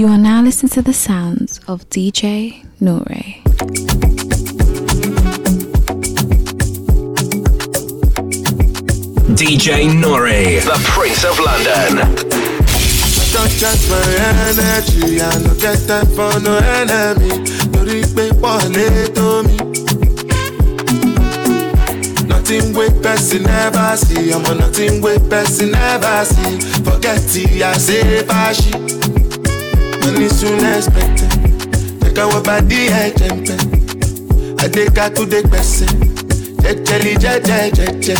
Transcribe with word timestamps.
You 0.00 0.06
are 0.08 0.16
now 0.16 0.40
listening 0.40 0.70
to 0.70 0.80
the 0.80 0.94
sounds 0.94 1.60
of 1.68 1.86
DJ 1.90 2.64
Nore. 2.80 3.04
DJ 9.36 9.88
Nore, 10.00 10.60
the 10.60 10.80
Prince 10.84 11.24
of 11.24 11.38
London. 11.38 11.96
Don't 13.32 13.50
judge 13.56 13.88
my 13.88 14.02
energy, 14.50 15.20
I 15.22 15.38
no 15.42 15.54
get 15.54 15.78
time 15.86 16.06
for 16.16 16.32
no 16.40 16.56
enemy. 16.58 17.30
Torí 17.72 18.00
pé 18.14 18.24
pọ̀lẹ́ 18.42 19.08
tó 19.16 19.42
mi. 19.46 19.56
Nothing 22.28 22.74
wey 22.76 22.90
person 23.02 23.42
never 23.44 23.96
see, 23.96 24.32
ọmọ 24.36 24.52
nothing 24.60 25.00
wey 25.04 25.18
person 25.30 25.70
never 25.70 26.24
see. 26.32 26.58
Forget 26.84 27.20
ti 27.32 27.44
I 27.62 27.72
say 27.78 28.22
fàṣì. 28.28 28.99
Money 30.04 30.28
soon 30.28 30.64
expected, 30.74 31.30
jẹ́ 32.02 32.10
káwọn 32.16 32.40
bá 32.46 32.56
dí 32.68 32.80
ẹ̀jẹ̀ 33.02 33.32
ń 33.34 33.38
pẹ́. 33.46 33.58
Adéka 34.64 35.04
tó 35.14 35.22
dé 35.32 35.40
gbẹ̀sẹ̀, 35.48 35.88
jẹ́jẹ́lì 36.62 37.12
jẹ́jẹ́ 37.22 37.70
jẹ́jẹ́. 37.76 38.18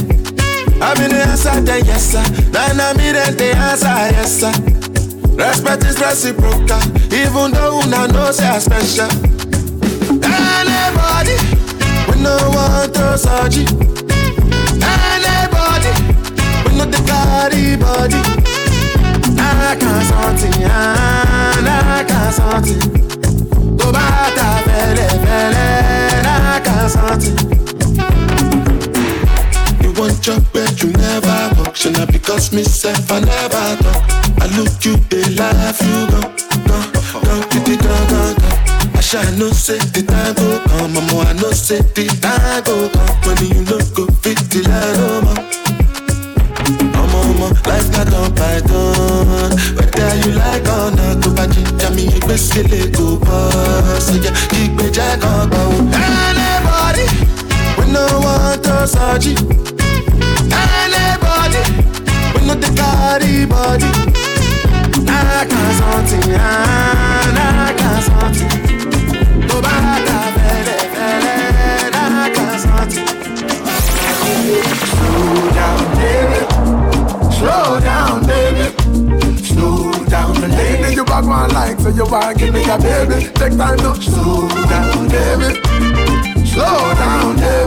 I'm 0.82 0.96
in 1.02 1.10
the 1.10 1.22
answer, 1.28 1.60
then 1.60 1.84
yes 1.84 2.04
sir. 2.12 2.22
Then 2.52 2.80
I'm 2.80 2.98
in 3.00 3.12
the 3.36 3.48
answer, 3.68 3.96
yes 4.16 4.32
sir. 4.40 4.52
Respect 5.36 5.84
is 5.84 5.98
reciprocal, 6.00 6.80
even 7.12 7.50
though 7.52 7.80
una 7.80 8.08
know 8.08 8.30
say 8.32 8.48
I 8.48 8.58
special. 8.58 9.10
Anybody, 10.24 11.36
we 12.08 12.14
no 12.24 12.34
want 12.54 12.94
to 12.94 13.18
surgery. 13.24 13.66
Anybody, 14.80 15.92
we 16.64 16.70
no 16.78 16.84
the 16.94 17.00
carry 17.08 17.76
body. 17.76 18.20
I 19.38 19.76
can't 19.80 20.04
something, 20.10 20.62
I 22.30 22.32
can't 22.32 22.64
something. 22.64 23.76
Go 23.76 23.90
back 23.92 24.34
to 24.34 24.70
fele 24.70 25.06
fele, 25.24 25.66
I 26.24 26.60
can't 26.64 26.90
something. 26.90 27.36
You 29.82 29.90
want 29.98 30.24
your 30.26 30.40
bed, 30.52 30.80
you 30.80 30.92
never 30.92 31.54
function. 31.56 31.92
Now 31.94 32.06
because 32.06 32.52
me 32.52 32.62
myself, 32.62 33.10
I 33.10 33.20
never 33.20 33.82
talk. 33.82 34.02
I 34.42 34.46
look 34.56 34.84
you, 34.84 34.96
they 35.10 35.24
laugh, 35.34 35.80
you 35.82 36.06
go, 36.06 36.20
go, 36.68 36.78
go, 37.20 37.34
you 37.52 37.60
did 37.64 37.80
go, 37.82 38.06
go. 38.08 38.46
I 38.94 39.00
shall 39.00 39.32
no 39.36 39.50
say 39.50 39.78
the 39.78 40.02
time 40.06 40.34
go 40.34 40.60
come, 40.68 40.94
mama. 40.94 41.30
I 41.30 41.32
know 41.32 41.50
say 41.50 41.80
the 41.80 42.06
time 42.22 42.62
go 42.62 42.88
come. 42.90 43.16
When 43.26 43.38
you 43.50 43.64
look 43.64 43.92
go 43.94 44.06
fit 44.22 44.38
the 44.50 44.62
line, 44.68 44.94
no 44.98 45.22
more. 45.22 45.59
By 47.88 48.60
done. 48.60 49.52
Whether 49.76 50.14
you 50.22 50.32
like 50.32 50.66
or 50.68 50.90
not, 50.90 51.24
you 51.24 52.20
best 52.20 52.52
get 52.52 52.72
it 52.72 52.92
go, 52.96 53.18
boss. 53.18 54.06
So 54.06 54.14
yeah, 54.14 54.34
keep 54.48 54.72
me 54.72 54.90
jack 54.90 55.24
on, 55.24 55.48
go. 55.50 55.70
Anybody, 55.92 57.06
we 57.78 57.84
no 57.92 58.04
want 58.20 58.62
to 58.64 58.86
surgery. 58.86 59.34
Anybody, 60.52 61.62
we 62.34 62.40
no 62.46 62.54
carry 62.76 63.46
body. 63.46 63.90
I 65.08 65.44
can't 65.48 65.74
something. 68.04 68.50
Go 69.48 69.60
back, 69.60 70.06
fele, 70.36 70.76
fele, 70.94 71.34
I 71.94 72.30
can't 72.34 72.60
something. 72.60 73.06
Slow 74.90 75.50
down, 75.50 75.89
want 82.10 82.38
give 82.38 82.52
me 82.52 82.62
a 82.64 82.78
baby. 82.78 83.26
Take 83.34 83.56
time 83.56 83.78
to 83.78 83.94
slow 84.02 84.48
down, 84.68 85.08
baby. 85.08 85.54
Slow 86.46 86.94
down, 86.94 87.36
baby. 87.36 87.59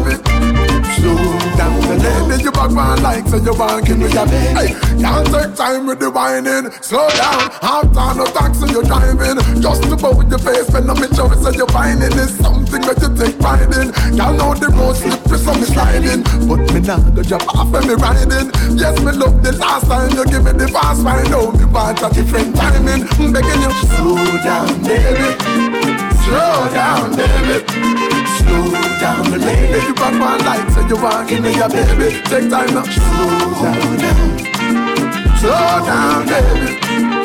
Lady, 2.04 2.44
you 2.44 2.52
back 2.52 2.72
one 2.72 3.02
like, 3.02 3.26
so 3.28 3.38
you 3.38 3.56
give 3.88 3.98
me 3.98 4.12
baby. 4.12 4.40
Hey, 4.52 4.70
can't 5.00 5.28
take 5.32 5.56
time 5.56 5.88
with 5.88 6.00
the 6.00 6.12
whining. 6.12 6.72
Slow 6.84 7.08
down, 7.16 7.50
half 7.64 7.88
time 7.94 8.18
no 8.18 8.26
taxi 8.26 8.68
you 8.68 8.84
driving. 8.84 9.40
Just 9.62 9.88
about 9.88 10.18
with 10.18 10.30
your 10.30 10.40
face 10.40 10.70
when 10.72 10.90
I'm 10.90 11.00
in 11.00 11.12
choice, 11.16 11.40
so 11.40 11.50
you're 11.52 11.68
finding 11.70 12.12
is 12.20 12.36
something 12.38 12.82
that 12.82 13.00
you 13.00 13.10
take 13.16 13.40
pride 13.40 13.72
in. 13.80 13.96
Y'all 14.18 14.36
know 14.36 14.54
the 14.54 14.68
road 14.76 14.96
slippery, 15.00 15.38
so 15.40 15.54
me 15.56 15.64
sliding. 15.64 16.24
But 16.44 16.68
me 16.76 16.80
now 16.84 17.00
go 17.00 17.24
drop 17.24 17.48
off 17.56 17.72
when 17.72 17.88
me 17.88 17.96
riding. 17.96 18.52
Yes, 18.76 19.00
me 19.00 19.12
love 19.16 19.42
the 19.42 19.56
last 19.56 19.88
time 19.88 20.12
you 20.12 20.26
give 20.26 20.44
me 20.44 20.52
the 20.52 20.68
fast 20.68 21.04
ride. 21.04 21.32
Now 21.32 21.52
me 21.56 21.66
want 21.72 22.04
a 22.04 22.10
different 22.12 22.56
timing. 22.56 23.08
I'm 23.16 23.32
begging 23.32 23.64
you, 23.64 23.72
slow 23.96 24.20
down, 24.44 24.68
baby. 24.84 25.40
Slow 26.28 26.68
down, 26.76 27.16
baby. 27.16 28.03
Slow 28.38 28.72
down, 29.00 29.32
the 29.32 29.38
lady. 29.38 29.86
You 29.86 29.94
back 29.96 30.14
my 30.14 30.38
light, 30.38 30.72
so 30.74 30.82
you 30.88 30.98
want 31.02 31.30
give 31.30 31.42
me 31.44 31.60
a 31.60 31.68
baby. 31.70 32.22
Take 32.30 32.50
time 32.50 32.74
now. 32.74 32.84
Slow 32.84 33.62
down, 33.62 34.38
slow 35.38 35.86
down, 35.86 36.28
baby. 36.28 37.23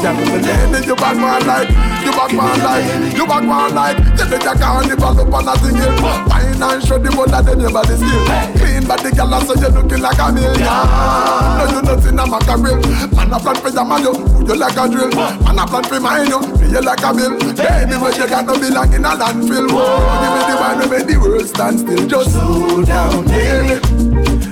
You 0.00 0.96
back 0.96 1.14
my 1.14 1.38
light, 1.44 1.68
you 2.02 2.10
back 2.10 2.32
my 2.32 2.56
light, 2.64 3.14
you 3.14 3.26
back 3.26 3.44
my 3.44 3.68
light. 3.68 3.98
You 4.16 4.24
think 4.24 4.46
I 4.48 4.56
can't 4.56 4.88
live 4.88 5.04
up 5.04 5.28
on 5.28 5.46
a 5.46 5.54
single. 5.60 5.92
Fine 6.24 6.56
and 6.56 6.82
show 6.82 6.96
the 6.96 7.12
one 7.12 7.28
that 7.28 7.44
they 7.44 7.54
never 7.54 7.84
steal. 7.84 8.24
Clean 8.56 8.80
body, 8.88 9.12
girl, 9.12 9.36
so 9.44 9.52
you 9.60 9.68
looking 9.68 10.00
like 10.00 10.16
a 10.16 10.32
million. 10.32 10.56
No, 10.56 11.64
you 11.68 11.82
nothing 11.84 12.16
a 12.16 12.24
mackerel. 12.24 12.80
Man 13.12 13.28
a 13.28 13.38
plan 13.44 13.56
for 13.60 13.68
your 13.68 13.84
man, 13.84 14.00
you 14.00 14.16
you 14.48 14.56
like 14.56 14.80
a 14.80 14.88
drill. 14.88 15.12
Man 15.12 15.58
a 15.60 15.64
plan 15.68 15.84
for 15.84 16.00
mine, 16.00 16.32
you 16.32 16.40
feel 16.56 16.80
like 16.80 17.04
a 17.04 17.10
bill. 17.12 17.36
Baby, 17.36 17.94
when 18.00 18.12
you 18.16 18.24
got 18.24 18.48
no 18.48 18.56
belong 18.56 18.92
in 18.96 19.04
a 19.04 19.12
landfill. 19.12 19.68
Whoa, 19.68 20.00
give 20.16 20.32
me 20.32 20.42
the 20.48 20.56
that 20.56 20.88
make 20.88 21.06
the 21.12 21.16
world 21.20 21.44
stand 21.44 21.76
still. 21.76 22.08
Just 22.08 22.32
slow 22.32 22.80
down, 22.88 23.28
baby. 23.28 23.76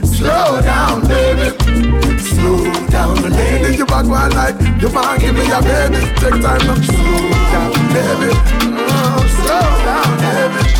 Slow 0.04 0.60
down, 0.60 1.08
baby. 1.08 1.87
Slow 2.38 2.86
down, 2.88 3.16
lady. 3.30 3.76
You 3.76 3.86
back 3.86 4.06
one 4.06 4.30
like 4.30 4.54
you 4.80 4.88
want 4.90 5.20
give 5.20 5.34
me 5.34 5.50
a 5.50 5.60
baby. 5.60 6.00
Take 6.20 6.40
time. 6.40 6.60
Slow 6.60 7.30
down, 7.50 7.72
baby. 7.92 8.30
Oh, 8.78 9.26
slow 9.42 9.66
down, 9.84 10.10
baby. 10.22 10.77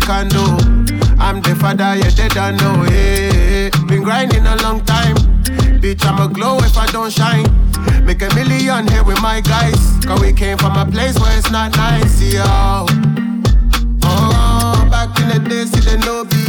Candle. 0.00 0.56
I'm 1.18 1.40
the 1.42 1.56
father, 1.58 1.96
yeah, 1.96 2.10
they 2.10 2.28
don't 2.28 2.56
know. 2.56 2.82
Hey, 2.84 3.70
been 3.86 4.02
grinding 4.02 4.46
a 4.46 4.56
long 4.62 4.84
time. 4.84 5.16
Bitch, 5.80 6.04
I'ma 6.04 6.26
glow 6.26 6.58
if 6.58 6.76
I 6.76 6.86
don't 6.86 7.12
shine. 7.12 7.46
Make 8.04 8.22
a 8.22 8.34
million 8.34 8.88
here 8.88 9.04
with 9.04 9.20
my 9.22 9.40
guys. 9.40 9.78
Cause 10.04 10.20
we 10.20 10.32
came 10.32 10.58
from 10.58 10.76
a 10.76 10.86
place 10.90 11.18
where 11.18 11.36
it's 11.36 11.50
not 11.50 11.76
nice, 11.76 12.20
yo. 12.20 12.42
Oh, 14.02 14.88
back 14.90 15.18
in 15.20 15.28
the 15.28 15.48
days, 15.48 15.70
see, 15.70 15.80
they 15.80 15.98
no. 16.04 16.47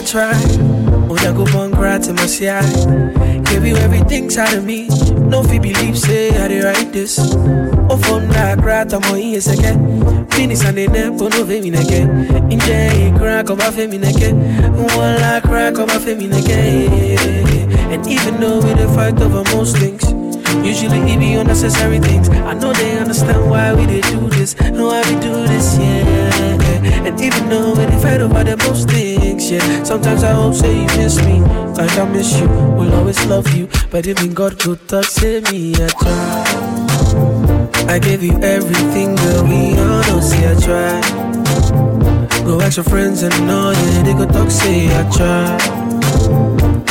I 0.00 0.02
try. 0.02 0.32
Cry 1.76 1.98
to 1.98 2.14
my 2.14 2.24
side. 2.26 3.44
Give 3.44 3.66
you 3.66 3.76
everything 3.76 4.30
side 4.30 4.54
of 4.54 4.64
me. 4.64 4.88
No 5.28 5.42
fee 5.42 5.58
believe, 5.58 5.98
say 5.98 6.30
eh, 6.30 6.44
I 6.44 6.48
did 6.48 6.64
write 6.64 6.92
this. 6.92 7.18
Oh, 7.18 7.98
phone 8.04 8.28
that 8.28 8.58
cry. 8.60 8.84
gata 8.84 8.98
mo 9.00 9.16
iye 9.16 9.40
seke 9.40 9.76
Fini 10.32 10.54
sanene 10.56 11.12
pono 11.18 11.44
fe 11.46 11.60
mineke 11.60 12.00
eh. 12.00 12.40
Inje 12.48 13.18
crack 13.18 13.50
of 13.50 13.58
a 13.58 13.70
femineke 13.70 14.32
eh. 14.32 14.68
One 14.96 15.20
like 15.20 15.42
crack 15.42 15.76
of 15.78 15.90
a 15.90 15.98
femineke 15.98 17.18
And 17.92 18.06
even 18.06 18.40
though 18.40 18.60
we 18.60 18.72
dey 18.74 18.86
fight 18.94 19.20
over 19.20 19.44
most 19.54 19.76
things 19.76 20.02
Usually 20.64 20.98
it 21.12 21.18
be 21.18 21.34
unnecessary 21.34 21.98
things 22.00 22.28
I 22.30 22.54
know 22.54 22.72
they 22.72 22.98
understand 22.98 23.50
why 23.50 23.74
we 23.74 23.84
do 23.86 24.28
this 24.30 24.54
And 24.60 24.76
why 24.82 25.02
we 25.02 25.20
do 25.20 25.32
this, 25.46 25.76
yeah 25.78 25.99
And 27.10 27.20
even 27.20 27.48
though 27.48 27.70
we 27.74 27.86
dey 27.86 27.98
fight 28.00 28.20
over 28.20 28.44
the 28.44 28.56
most 28.68 28.88
things, 28.88 29.50
yeah 29.50 29.82
Sometimes 29.82 30.22
I 30.22 30.30
hope 30.32 30.54
say 30.54 30.72
you 30.82 30.86
miss 30.96 31.16
me 31.26 31.40
Like 31.74 31.90
I 31.98 32.04
miss 32.04 32.38
you, 32.38 32.46
will 32.46 32.94
always 32.94 33.18
love 33.26 33.52
you 33.52 33.68
But 33.90 34.06
even 34.06 34.32
God 34.32 34.60
could 34.60 34.86
talk, 34.86 35.04
say 35.06 35.40
me 35.50 35.74
I 35.74 35.88
try 35.88 36.86
I 37.88 37.98
gave 37.98 38.22
you 38.22 38.38
everything, 38.40 39.16
girl. 39.16 39.42
We 39.42 39.76
all 39.80 40.02
know, 40.06 40.20
see 40.20 40.46
I 40.46 40.54
try. 40.62 41.00
Go 42.44 42.60
ask 42.60 42.76
your 42.76 42.84
friends 42.84 43.24
and 43.24 43.34
know, 43.48 43.72
yeah, 43.72 44.02
they 44.04 44.12
go 44.12 44.26
talk, 44.26 44.48
say 44.48 44.86
I 44.96 45.02
try. 45.10 45.58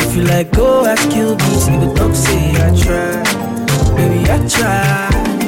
If 0.04 0.14
you 0.18 0.24
like, 0.24 0.52
go 0.52 0.86
ask 0.86 1.08
KillBeatz, 1.08 1.68
they 1.68 1.78
go 1.86 1.96
talk, 1.96 2.14
say 2.14 2.52
I 2.52 2.76
try. 2.76 3.96
Baby, 3.96 4.30
I 4.30 4.46
try. 4.50 5.39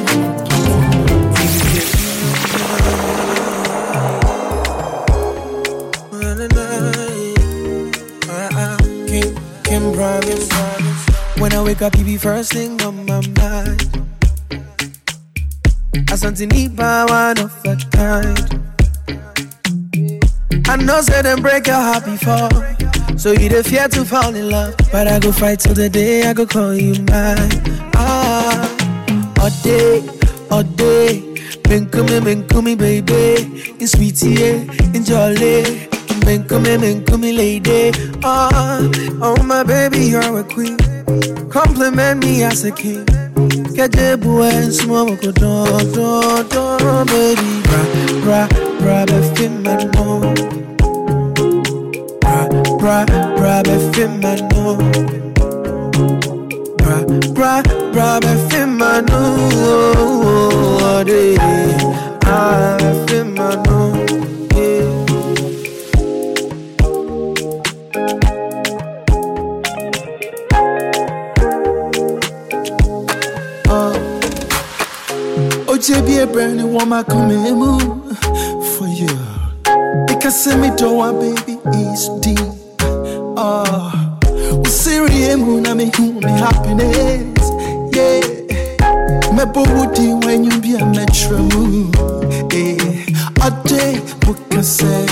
Promise. 9.72 10.52
When 11.38 11.54
I 11.54 11.62
wake 11.62 11.80
up, 11.80 11.96
you 11.96 12.04
be 12.04 12.18
first 12.18 12.52
thing 12.52 12.78
on 12.82 13.06
my 13.06 13.22
mind. 13.38 13.88
I 15.96 16.12
Asante 16.12 16.46
nipa 16.46 17.06
one 17.08 17.38
of 17.38 17.64
a 17.64 17.76
kind. 17.90 18.60
I 20.68 20.76
know 20.76 21.00
say 21.00 21.22
them 21.22 21.40
break 21.40 21.68
your 21.68 21.76
heart 21.76 22.04
before, 22.04 22.50
so 23.16 23.32
you 23.32 23.48
the 23.48 23.64
fear 23.64 23.88
to 23.88 24.04
fall 24.04 24.34
in 24.34 24.50
love. 24.50 24.76
But 24.92 25.06
I 25.08 25.18
go 25.18 25.32
fight 25.32 25.60
till 25.60 25.72
the 25.72 25.88
day 25.88 26.28
I 26.28 26.34
go 26.34 26.44
call 26.44 26.74
you 26.74 26.92
mine. 27.04 27.50
Ah, 27.94 28.68
all 29.40 29.48
day, 29.62 30.06
all 30.50 30.64
day. 30.64 31.22
Men 31.70 31.88
come, 31.88 32.22
men 32.22 32.46
come, 32.46 32.76
baby. 32.76 33.72
In 33.80 33.88
sweetie, 33.88 34.32
yeah, 34.34 34.92
in 34.92 35.02
jolly. 35.02 35.91
Men 36.24 36.44
come, 36.48 36.62
men 36.62 37.04
come, 37.04 37.22
lady. 37.22 37.92
Ah, 38.22 38.78
oh 39.20 39.42
my 39.42 39.62
baby, 39.62 40.06
you're 40.06 40.38
a 40.38 40.44
queen. 40.44 40.78
Compliment 41.50 42.24
me 42.24 42.42
as 42.44 42.64
a 42.64 42.70
king. 42.70 43.04
Keje 43.76 44.20
buen 44.20 44.70
sumo 44.70 45.16
ko 45.20 45.30
do 45.32 45.64
do 45.96 46.08
do 46.52 46.62
baby 47.10 47.52
bra 47.64 47.82
bra 48.22 48.40
bra 48.80 48.98
be 49.08 49.18
fin 49.34 49.62
man 49.64 49.90
no 49.96 50.20
bra 52.20 52.46
bra 52.78 52.96
bra 53.36 53.62
be 53.64 53.76
fin 53.92 54.12
man 54.20 54.40
no 54.52 54.76
bra 56.84 56.96
bra 57.34 57.52
bra 57.92 58.10
be 58.20 58.32
fin 58.50 58.70
man 58.76 59.06
no 59.06 59.22
oh 59.96 61.02
de 61.08 61.22
ah 62.28 62.76
be 62.78 62.90
fin 63.08 63.26
man 63.34 63.56
no 63.66 63.71
be 76.00 76.18
a 76.18 76.26
brand 76.26 76.56
new 76.56 76.68
woman 76.68 77.04
coming 77.04 77.42
move 77.58 78.16
for 78.76 78.86
you. 78.86 79.08
Because 80.06 80.46
me 80.56 80.74
to 80.76 80.90
one 80.90 81.18
baby 81.18 81.58
is 81.68 82.08
deep. 82.20 82.38
Oh, 83.36 84.18
we 84.62 84.70
serious 84.70 85.36
moon 85.36 85.66
I 85.66 85.74
me 85.74 85.90
who 85.96 86.12
me 86.20 86.30
happiness. 86.30 87.50
Yeah, 87.94 88.20
me 89.32 89.44
body 89.52 90.14
when 90.24 90.44
you 90.44 90.60
be 90.60 90.76
a 90.76 90.86
metro 90.86 91.38
moon. 91.38 91.92
A 93.44 93.50
day 93.66 94.00
book 94.20 94.38
say, 94.62 95.06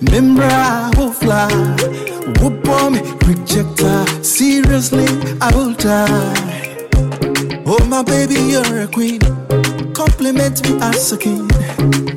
Membra 0.00 0.96
will 0.96 1.12
fly. 1.12 1.48
Whoop 2.40 2.66
on 2.68 2.94
me, 2.94 3.00
rejector. 3.26 4.24
Seriously, 4.24 5.06
I 5.40 5.54
will 5.54 5.74
die. 5.74 6.88
Oh 7.66 7.84
my 7.86 8.02
baby, 8.02 8.34
you're 8.34 8.82
a 8.82 8.86
queen. 8.86 9.20
Compliment 10.04 10.60
me 10.68 10.78
as 10.82 11.12
a 11.12 11.16
king. 11.16 11.48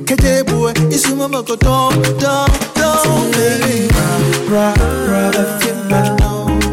KJ 0.08 0.46
boy, 0.48 0.74
it's 0.92 1.08
your 1.08 1.16
mama 1.16 1.42
go 1.42 1.56
down, 1.56 1.94
down, 2.20 2.50
down, 2.76 3.32
baby. 3.32 3.88
Bra, 4.46 4.74
bra, 5.06 5.32
bra, 5.32 5.32
fit 5.60 5.78
my 5.90 6.04
nose. 6.20 6.66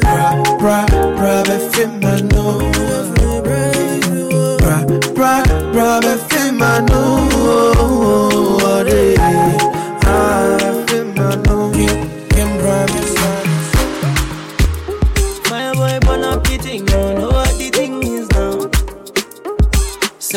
Bra, 0.00 0.36
bra, 0.60 0.86
bra, 1.16 1.58
fit 1.72 1.90
my 2.00 2.20
nose. 2.20 3.10
Bra, 4.62 4.78
bra, 5.16 5.42
bra, 5.72 6.16
fit 6.28 6.31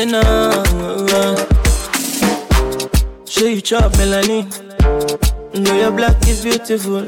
Say 0.05 0.11
show 3.25 3.47
you 3.47 3.61
chop 3.61 3.91
melanin. 3.93 4.45
Know 5.55 5.75
your 5.75 5.91
black 5.91 6.27
is 6.27 6.43
beautiful. 6.43 7.03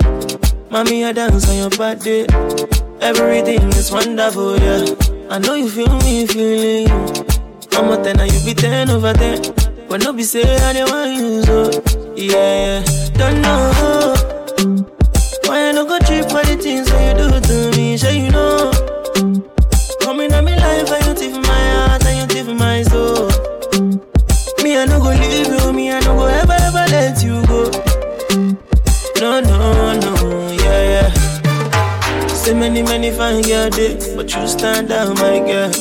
Mommy, 0.72 1.06
I 1.06 1.12
dance 1.12 1.48
on 1.48 1.58
your 1.58 1.70
body. 1.70 2.26
Everything 3.00 3.70
is 3.74 3.92
wonderful, 3.92 4.58
yeah. 4.60 4.96
I 5.30 5.38
know 5.38 5.54
you 5.54 5.70
feel 5.70 5.94
me 6.00 6.26
feeling. 6.26 6.90
I'm 7.74 7.92
a 7.92 8.04
ten 8.04 8.18
you 8.34 8.44
be 8.44 8.56
ten 8.56 8.90
over 8.90 9.14
ten. 9.14 9.44
When 9.88 10.00
no 10.02 10.12
be 10.12 10.24
say 10.24 10.42
I 10.42 10.74
don't 10.74 10.90
want 10.90 11.14
you, 11.14 11.44
so 11.44 11.70
yeah. 12.16 12.84
Don't 13.14 13.42
know. 13.44 14.16
Why 15.46 15.70
I 15.70 15.72
no 15.72 15.86
go 15.86 16.00
trip 16.00 16.26
for 16.32 16.44
the 16.44 16.58
things 16.60 16.90
that 16.90 17.16
you 17.16 17.30
do 17.30 17.40
to 17.48 17.78
me? 17.78 17.96
Sure 17.96 18.10
you 18.10 18.32
know. 18.32 18.77
Many 32.84 33.10
many 33.10 33.18
fine 33.18 33.42
girl 33.42 33.70
day, 33.72 33.96
but 34.16 34.34
you 34.36 34.48
stand 34.48 34.92
out 34.92 35.16
my 35.18 35.40
girl. 35.40 35.72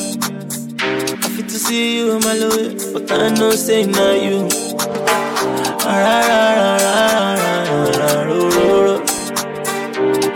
I 0.81 1.29
fit 1.29 1.47
to 1.49 1.59
see 1.59 1.97
you 1.97 2.19
my 2.19 2.33
love, 2.33 2.93
but 2.93 3.11
I 3.11 3.29
know 3.29 3.51
say 3.51 3.85
not 3.85 4.21
you. 4.21 4.47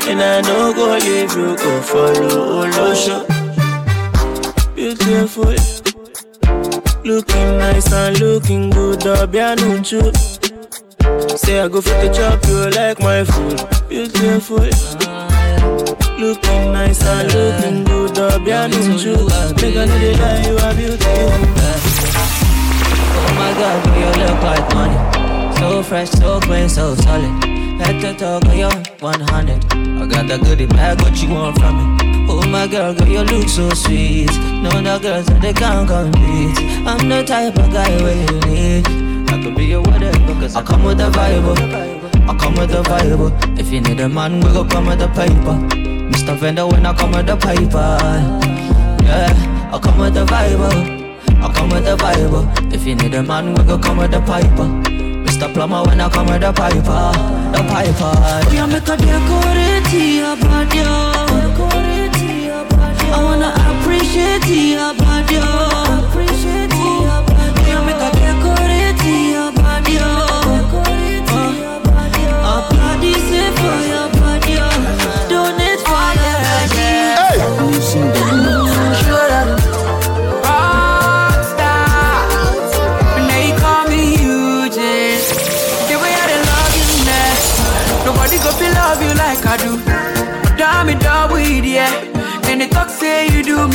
And 0.07 0.21
I 0.21 0.41
no 0.41 0.73
go 0.73 0.97
leave 0.97 1.33
you, 1.35 1.57
go 1.57 1.81
follow 1.81 2.29
oh, 2.29 2.69
Olosho. 2.69 3.25
Beautiful, 4.75 5.55
looking 7.03 7.57
nice 7.57 7.91
and 7.91 8.19
looking 8.19 8.69
good, 8.69 8.99
Obianuchu. 8.99 10.13
Say 11.39 11.59
I 11.59 11.67
go 11.67 11.81
fit 11.81 12.01
to 12.01 12.13
chop 12.13 12.45
you 12.45 12.69
like 12.69 12.99
my 12.99 13.23
food. 13.23 13.61
Beautiful, 13.89 14.69
looking 16.21 16.71
nice 16.71 17.03
and 17.03 17.33
looking 17.33 17.83
good, 17.83 18.11
Obianuchu. 18.15 19.13
Make 19.61 19.75
I 19.75 19.85
know 19.85 19.99
they 19.99 20.15
lie, 20.15 20.41
you 20.47 20.55
are 20.57 20.73
beautiful. 20.75 21.31
Oh 23.17 23.31
my 23.39 23.51
god, 23.59 23.77
girl, 23.85 23.97
you 23.99 24.11
look 24.21 24.41
like 24.43 24.67
money. 24.75 24.99
So 25.57 25.83
fresh, 25.83 26.11
so 26.11 26.39
clean, 26.39 26.69
so 26.69 26.95
solid. 26.95 27.43
Head 27.81 27.99
to 28.01 28.13
toe, 28.13 28.39
girl, 28.41 28.53
you're 28.53 28.83
100. 28.99 29.65
I 29.73 30.05
got 30.05 30.27
that 30.27 30.41
goodie 30.43 30.67
bag, 30.67 31.01
what 31.01 31.21
you 31.21 31.29
want 31.29 31.57
from 31.57 31.97
me? 31.97 32.27
Oh 32.29 32.45
my 32.47 32.67
girl, 32.67 32.93
girl, 32.93 33.07
you 33.07 33.21
look 33.21 33.49
so 33.49 33.69
sweet. 33.71 34.31
No 34.61 34.69
other 34.69 34.99
girls 34.99 35.25
they 35.41 35.53
can't 35.53 35.87
compete. 35.89 36.57
I'm 36.85 37.09
the 37.09 37.23
type 37.25 37.57
of 37.57 37.73
guy 37.73 37.89
where 38.03 38.15
you 38.15 38.39
need. 38.45 38.87
I 39.31 39.41
could 39.43 39.55
be 39.55 39.65
your 39.65 39.81
whatever, 39.81 40.33
cause 40.39 40.55
I 40.55 40.61
come 40.61 40.83
with 40.83 40.99
the 40.99 41.09
vibe. 41.09 41.57
Oh. 41.57 42.00
I 42.31 42.37
come 42.37 42.55
with 42.55 42.69
the 42.71 42.81
vibe. 42.83 43.59
If 43.59 43.73
you 43.73 43.81
need 43.81 43.99
a 43.99 44.07
man, 44.07 44.39
we 44.39 44.53
go 44.53 44.63
come 44.63 44.85
with 44.85 44.99
the 44.99 45.09
paper. 45.09 45.55
Mr. 46.11 46.33
Vendor, 46.37 46.65
when 46.65 46.85
I 46.85 46.93
come 46.95 47.11
with 47.11 47.25
the 47.25 47.35
paper. 47.35 47.99
Yeah, 49.03 49.69
I 49.73 49.77
come 49.83 49.99
with 49.99 50.13
the 50.13 50.23
vibe. 50.25 50.63
I 51.43 51.53
come 51.53 51.69
with 51.71 51.83
the 51.83 51.97
vibe. 51.97 52.73
If 52.73 52.87
you 52.87 52.95
need 52.95 53.13
a 53.15 53.21
man, 53.21 53.53
we 53.53 53.61
go 53.65 53.77
come 53.77 53.97
with 53.97 54.11
the 54.11 54.21
piper. 54.21 54.63
Mr. 55.27 55.53
Plumber, 55.53 55.83
when 55.83 55.99
I 55.99 56.07
come 56.07 56.27
with 56.27 56.39
the 56.39 56.53
piper, 56.53 57.11
the 57.51 57.63
piper. 57.67 58.13
Oh, 58.15 58.49
yeah, 58.53 58.65
make 58.65 58.87
a 58.87 58.95
decorate 58.95 59.91
uh, 60.23 60.35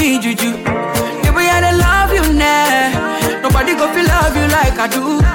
me 0.06 0.18
juju. 0.20 0.52
The 1.24 1.30
I 1.64 1.72
love 1.86 2.12
you 2.18 2.32
now. 2.32 3.42
Nobody 3.42 3.74
go 3.74 3.92
feel 3.92 4.06
love 4.06 4.36
you 4.36 4.46
like 4.58 4.78
I 4.78 4.86
do. 4.86 5.25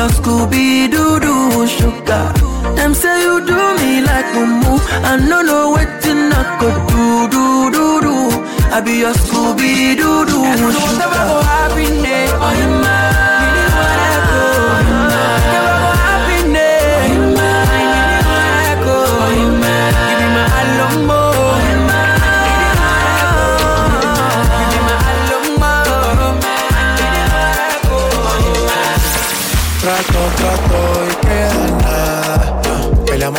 Your 0.00 0.08
Scooby 0.08 0.90
Doo 0.90 1.20
Doo 1.20 1.66
sugar 1.66 2.32
Them 2.76 2.94
say 2.94 3.22
you 3.22 3.34
do 3.44 3.58
me 3.80 4.00
like 4.08 4.30
mumu 4.34 4.72
I 5.10 5.16
don't 5.28 5.46
know 5.46 5.70
what 5.74 5.88
I 6.38 6.42
could 6.60 6.78
do, 6.90 7.04
do, 7.34 7.44
do, 7.76 7.86
do 8.06 8.14
I 8.76 8.80
be 8.80 8.94
your 9.04 9.12
Scooby 9.24 9.96
Doo 10.00 10.24
Doo 10.28 10.40
Whatever 10.40 11.20
go 11.28 11.40
sugar 11.40 11.42
happen 11.48 12.02
there. 12.02 12.28
Oh, 12.32 12.52
you 12.60 12.68
man. 12.82 12.99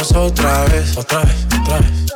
Otra 0.09 0.65
vez, 0.65 0.97
otra 0.97 1.21
vez, 1.21 1.35
otra 1.61 1.77
vez. 1.77 2.11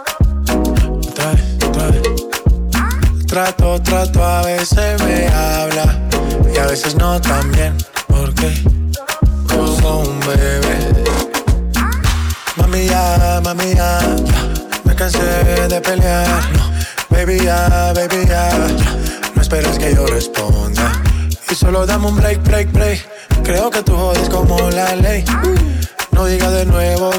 Otra 1.07 1.31
vez, 1.31 1.63
otra 1.67 1.87
vez. 1.91 3.27
Trato, 3.27 3.81
trato, 3.83 4.23
a 4.25 4.41
veces 4.41 5.01
me 5.03 5.27
habla 5.27 6.01
y 6.51 6.57
a 6.57 6.65
veces 6.65 6.95
no 6.95 7.21
también. 7.21 7.77
¿Por 8.07 8.33
qué? 8.33 8.51
Como 9.47 9.99
un 9.99 10.19
bebé. 10.21 11.03
Mami 12.55 12.87
ya, 12.87 13.39
mami 13.43 13.75
ya, 13.75 13.99
ya. 13.99 14.15
me 14.83 14.95
cansé 14.95 15.67
de 15.69 15.79
pelear. 15.81 16.27
No, 16.53 16.71
baby 17.15 17.39
ya, 17.43 17.93
baby 17.93 18.25
ya, 18.27 18.49
ya. 18.49 18.67
no 19.35 19.41
esperes 19.41 19.77
que 19.77 19.93
yo 19.93 20.07
responda. 20.07 21.03
Y 21.51 21.53
solo 21.53 21.85
dame 21.85 22.07
un 22.07 22.15
break, 22.15 22.41
break, 22.43 22.71
break. 22.71 23.07
Creo 23.43 23.69
que 23.69 23.83
tú 23.83 23.95
jodes 23.95 24.27
como 24.27 24.71
la 24.71 24.95
ley. 24.95 25.23
No 26.15 26.25
digas 26.25 26.51
de 26.53 26.65
nuevo 26.65 27.11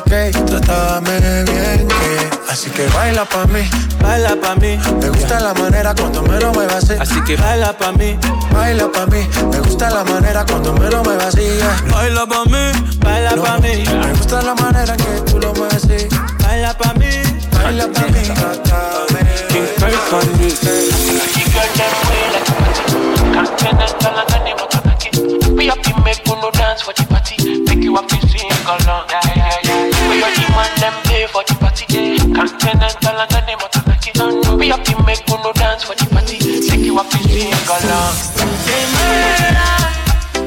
bien, 1.01 1.89
que 1.89 2.31
así 2.51 2.71
que 2.71 2.87
baila 2.89 3.25
pa' 3.25 3.47
mí, 3.47 3.69
Baila 4.01 4.37
pa' 4.41 4.55
mí 4.57 4.79
me 5.01 5.09
gusta 5.09 5.41
la 5.41 5.55
manera 5.55 5.95
cuando 5.95 6.23
me 6.23 6.39
lo 6.41 6.53
muevas 6.53 6.85
así. 6.85 6.95
Así 7.01 7.21
que 7.25 7.37
baila 7.37 7.73
pa' 7.73 7.93
mí 7.93 8.19
Baila 8.53 8.89
pa' 8.93 9.07
mí, 9.07 9.27
me 9.51 9.59
gusta 9.61 9.91
la 9.91 10.05
manera 10.05 10.45
cuando 10.45 10.73
me 10.75 10.89
lo 10.91 11.03
muevas 11.03 11.35
así. 11.35 11.43
yeah. 11.43 11.83
Baila 11.91 12.27
pa' 12.27 12.45
mí, 12.45 12.99
baila 12.99 13.37
No, 13.37 13.43
pa' 13.43 13.59
mí 13.59 13.85
Me 13.87 14.13
gusta 14.13 14.43
la 14.43 14.55
manera 14.55 14.97
que 14.97 15.31
tú 15.31 15.39
lo 15.39 15.53
mueves 15.55 15.85
así. 15.85 16.09
Baila 16.43 16.73
pa' 16.77 16.95
mí 16.95 17.11
Baila 17.53 17.87
pa' 17.89 18.07
mí, 18.07 18.87
no 26.47 26.51
dance 26.53 26.83
for 26.83 26.93
the 26.95 27.05
party. 27.05 27.61
Make 27.65 27.83
you 27.83 27.97
to 27.97 28.29
sing 28.29 28.51
along. 28.67 29.09
Yeah, 29.11 29.21
yeah, 29.35 29.59
yeah. 29.63 29.66
Yeah. 30.17 30.23
We 30.23 30.23
are 30.23 30.35
the 30.35 30.47
man 30.57 30.73
them 30.81 30.95
pay 31.05 31.27
for 31.27 31.43
the 31.45 31.55
party. 31.61 31.85
Continental 32.35 33.17
and 33.21 33.31
the 33.31 33.41
name 33.47 33.59
of 33.63 33.71
the 33.73 34.57
We 34.57 34.69
have 34.69 34.83
to 34.85 35.03
make 35.05 35.29
you 35.29 35.37
no 35.43 35.53
dance 35.53 35.85
for 35.85 35.95
the 35.95 36.07
party. 36.11 36.39
Make 36.69 36.81
you 36.85 36.97
have 36.97 37.11
to 37.11 37.19
sing 37.19 37.53
along. 37.53 38.15
Say 38.65 38.85
murder, 38.93 39.73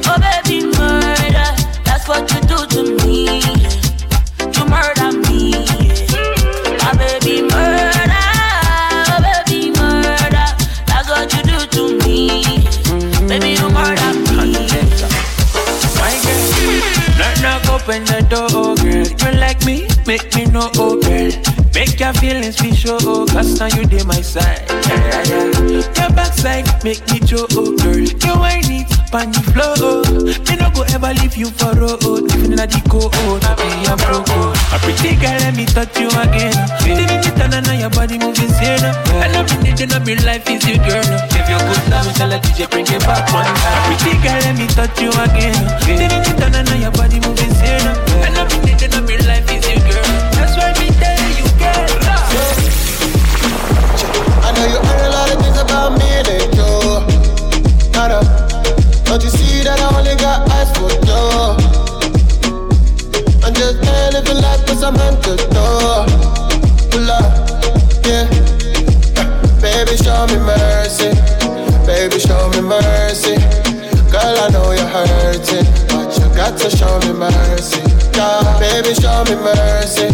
oh 0.06 0.18
baby 0.18 0.66
murder. 0.66 1.48
That's 1.84 2.06
what 2.08 2.30
you 2.32 2.40
do 2.50 2.58
to 2.74 2.82
me. 3.04 3.42
You 4.54 4.64
murder 4.66 5.12
me, 5.28 5.52
my 6.82 6.92
baby 6.98 7.42
murder, 7.42 8.26
oh 9.08 9.18
baby 9.22 9.70
murder. 9.70 10.46
That's 10.86 11.08
what 11.08 11.32
you 11.32 11.42
do 11.42 11.58
to 11.66 11.82
me, 12.06 12.42
baby 13.28 13.50
you 13.60 13.68
murder 13.70 14.12
me. 14.30 14.68
My 15.96 16.12
girl, 16.22 16.42
knock 17.18 17.34
knock 17.42 17.68
open 17.70 18.04
the 18.04 18.26
door, 18.28 18.48
oh 18.52 18.74
girl. 18.76 19.39
You 20.10 20.16
me, 20.16 20.22
make 20.26 20.34
me 20.34 20.44
know, 20.50 20.66
oh 20.74 20.98
girl. 20.98 21.30
Make 21.70 22.00
your 22.00 22.12
feelings 22.14 22.58
be 22.60 22.74
show, 22.74 22.98
oh, 23.02 23.26
cause 23.30 23.60
now 23.60 23.66
you 23.78 23.86
dey 23.86 24.02
my 24.02 24.20
side. 24.20 24.66
Yeah, 24.66 25.22
yeah, 25.22 25.70
yeah. 25.70 25.86
Your 25.94 26.10
backside 26.10 26.66
make 26.82 26.98
me 27.14 27.22
show, 27.22 27.46
oh 27.54 27.70
girl. 27.78 27.94
You 28.02 28.34
whine 28.34 28.66
it, 28.74 28.90
pan 29.14 29.30
the 29.30 29.38
floor, 29.54 29.78
oh. 29.78 30.02
Me 30.50 30.54
no 30.58 30.66
go 30.74 30.82
ever 30.90 31.14
leave 31.22 31.36
you 31.38 31.46
for 31.54 31.70
road. 31.78 32.02
Oh. 32.02 32.18
Even 32.34 32.54
in 32.54 32.58
a 32.58 32.66
deco, 32.66 33.06
oh, 33.06 33.38
na 33.38 33.54
be 33.54 33.70
a 33.86 33.94
broco. 33.94 34.50
Oh. 34.50 34.74
A 34.74 34.78
pretty 34.82 35.14
girl, 35.14 35.38
let 35.46 35.54
me 35.54 35.62
touch 35.66 35.94
you 35.94 36.10
again. 36.10 36.58
Didn't 36.82 37.22
you 37.22 37.32
turn 37.38 37.54
on 37.54 37.78
your 37.78 37.90
body 37.94 38.18
moving 38.18 38.50
sane? 38.50 38.82
Oh. 38.82 39.22
And 39.22 39.30
I'm 39.38 39.46
in 39.62 39.70
it, 39.70 39.78
and 39.78 39.94
my 39.94 40.14
life 40.26 40.42
is 40.50 40.66
you, 40.66 40.74
girl. 40.82 41.06
If 41.38 41.46
you're 41.46 41.62
good, 41.62 41.84
now 41.86 42.02
tell 42.18 42.32
a 42.34 42.38
DJ 42.42 42.66
bring 42.66 42.90
it 42.90 42.98
back 43.06 43.30
one 43.30 43.46
time. 43.46 43.78
A 43.78 43.94
pretty 43.94 44.18
girl, 44.26 44.42
let 44.42 44.58
me 44.58 44.66
touch 44.74 44.98
you 44.98 45.14
again. 45.14 45.54
Didn't 45.86 46.26
you 46.26 46.34
turn 46.34 46.58
on 46.58 46.80
your 46.82 46.90
body 46.98 47.22
moving 47.22 47.54
sane? 47.54 47.86
And 48.26 48.29
You 59.22 59.28
see 59.28 59.62
that 59.64 59.78
I 59.80 59.88
only 59.98 60.16
got 60.16 60.48
eyes 60.50 60.70
for 60.76 60.88
you? 60.88 61.00
I'm 63.44 63.52
just 63.54 63.76
ain't 63.84 64.14
living 64.14 64.40
life 64.40 64.64
cause 64.66 64.82
I'm 64.82 64.94
hunted 64.96 65.40
door. 65.52 66.06
Pull 66.90 67.10
up, 67.10 67.32
yeah. 68.04 68.24
Baby, 69.60 69.96
show 70.00 70.26
me 70.32 70.38
mercy. 70.40 71.12
Baby, 71.84 72.18
show 72.18 72.48
me 72.50 72.60
mercy. 72.60 73.36
Girl, 74.10 74.36
I 74.40 74.48
know 74.50 74.72
you're 74.72 74.88
hurting, 74.88 75.68
but 75.92 76.16
you 76.18 76.26
got 76.34 76.56
to 76.58 76.70
show 76.70 76.98
me 77.04 77.12
mercy. 77.12 77.80
Yeah, 78.16 78.58
baby, 78.58 78.94
show 78.94 79.24
me 79.28 79.36
mercy. 79.36 80.08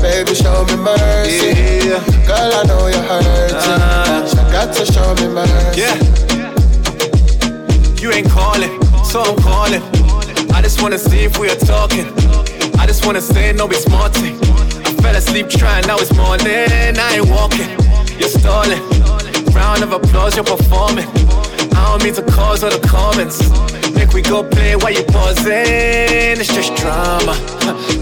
Baby, 0.00 0.34
show 0.34 0.64
me 0.64 0.76
mercy. 0.76 1.58
Yeah. 1.90 2.00
Girl, 2.26 2.52
I 2.54 2.62
know 2.70 2.86
you're 2.86 3.02
hurting, 3.02 3.58
but 4.06 4.30
you 4.30 4.42
got 4.52 4.74
to 4.76 4.86
show 4.86 5.14
me 5.16 5.26
mercy. 5.34 5.80
Yeah. 5.80 6.37
You 8.00 8.12
ain't 8.12 8.30
calling, 8.30 8.70
so 9.04 9.20
I'm 9.22 9.36
calling. 9.42 9.82
I 10.52 10.62
just 10.62 10.80
wanna 10.80 10.98
see 10.98 11.24
if 11.24 11.36
we 11.36 11.50
are 11.50 11.56
talking. 11.56 12.06
I 12.78 12.86
just 12.86 13.04
wanna 13.04 13.20
say 13.20 13.52
no 13.52 13.66
be 13.66 13.74
smarting. 13.74 14.38
I 14.86 14.92
fell 15.02 15.16
asleep 15.16 15.48
trying, 15.48 15.84
now 15.86 15.96
it's 15.98 16.14
morning. 16.14 16.46
I 16.46 17.16
ain't 17.16 17.28
walking, 17.28 17.68
you're 18.18 18.28
stalling. 18.28 18.78
Round 19.52 19.82
of 19.82 19.92
applause, 19.92 20.36
you're 20.36 20.44
performing. 20.44 21.08
I 21.74 21.90
don't 21.90 22.04
mean 22.04 22.14
to 22.14 22.22
cause 22.22 22.62
all 22.62 22.70
the 22.70 22.86
comments. 22.86 23.42
Make 24.08 24.14
we 24.14 24.22
go 24.22 24.42
play 24.42 24.74
while 24.74 24.92
you 24.92 25.04
pausing. 25.04 25.52
It's 26.40 26.52
just 26.54 26.74
drama. 26.76 27.36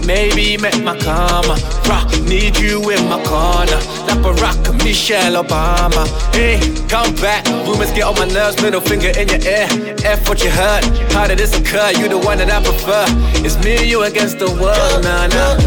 Maybe 0.05 0.55
met 0.55 0.81
my 0.81 0.97
karma. 0.97 1.57
Rock, 1.89 2.07
need 2.21 2.57
you 2.57 2.79
in 2.89 3.09
my 3.09 3.21
corner. 3.25 3.75
Like 4.07 4.19
Barack, 4.23 4.83
Michelle 4.85 5.43
Obama. 5.43 6.07
Hey, 6.33 6.59
come 6.87 7.13
back. 7.15 7.45
Rumors 7.67 7.91
get 7.91 8.03
on 8.03 8.15
my 8.15 8.25
nerves. 8.25 8.61
Middle 8.61 8.79
finger 8.79 9.09
in 9.19 9.27
your 9.27 9.41
ear. 9.41 9.67
F 10.05 10.29
what 10.29 10.41
you 10.43 10.49
heard. 10.49 10.85
How 11.11 11.27
did 11.27 11.39
this 11.39 11.53
occur? 11.59 11.91
You 11.99 12.07
the 12.07 12.17
one 12.17 12.37
that 12.37 12.49
I 12.49 12.63
prefer. 12.63 13.05
It's 13.45 13.61
me 13.65 13.75
and 13.75 13.87
you 13.87 14.03
against 14.03 14.39
the 14.39 14.47
world. 14.47 15.03
Nah, 15.03 15.27
nah. 15.27 15.57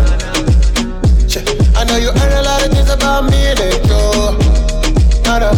I 1.78 1.84
know 1.84 1.98
you 1.98 2.12
heard 2.12 2.32
a 2.32 2.42
lot 2.42 2.64
of 2.64 2.72
things 2.72 2.88
about 2.88 3.24
me 3.24 3.52
lately. 3.60 5.20
Nada. 5.24 5.52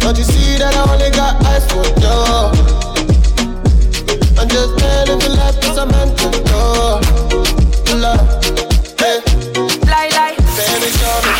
Don't 0.00 0.18
you 0.18 0.24
see 0.24 0.58
that 0.58 0.74
I 0.76 0.92
only 0.92 1.10
got 1.10 1.42
eyes 1.46 1.64
for 1.72 1.84
you? 2.00 2.73
I'm 4.44 4.50
just 4.50 4.76
man 4.78 5.08
if 5.08 5.22
you 5.22 5.28
life 5.40 5.56
is 5.64 5.78
a 5.78 5.86
man 5.86 6.08
to 6.16 6.28
go. 6.44 7.00
Love, 7.96 8.20
hey. 9.00 9.24
Lie, 9.88 10.10
lie. 10.12 10.36
Baby, 10.52 10.90
show 11.00 11.16
me 11.24 11.32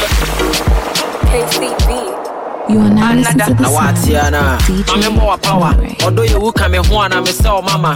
KCB. 1.28 2.70
You 2.72 2.78
are 2.80 2.88
now 2.88 3.12
listening 3.12 3.46
to 3.46 3.52
the 3.52 3.60
na 3.62 3.68
watea 3.68 4.30
sound 4.30 4.32
no 4.32 4.40
of 4.40 4.56
a 4.56 4.72
DJ 4.72 5.02
mame 5.02 5.20
mmɔ 5.20 5.42
power 5.42 5.74
Nore. 5.76 5.88
ɔdɔ 6.00 6.22
yɛ 6.32 6.70
me 6.70 6.78
ho 6.78 6.98
ana 6.98 7.16
mesɛ 7.20 7.52
wo 7.52 7.60
mama 7.60 7.94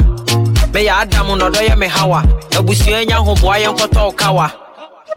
meyɛ 0.74 0.92
adam 1.00 1.38
na 1.38 1.48
ɔdɔ 1.48 1.68
yɛ 1.68 1.78
me 1.78 1.86
hawa 1.88 2.22
abusua 2.52 3.06
nya 3.08 3.16
hoboa 3.16 3.56
yɛ 3.64 3.74
nkɔtɔ 3.74 4.14
kawa 4.14 4.67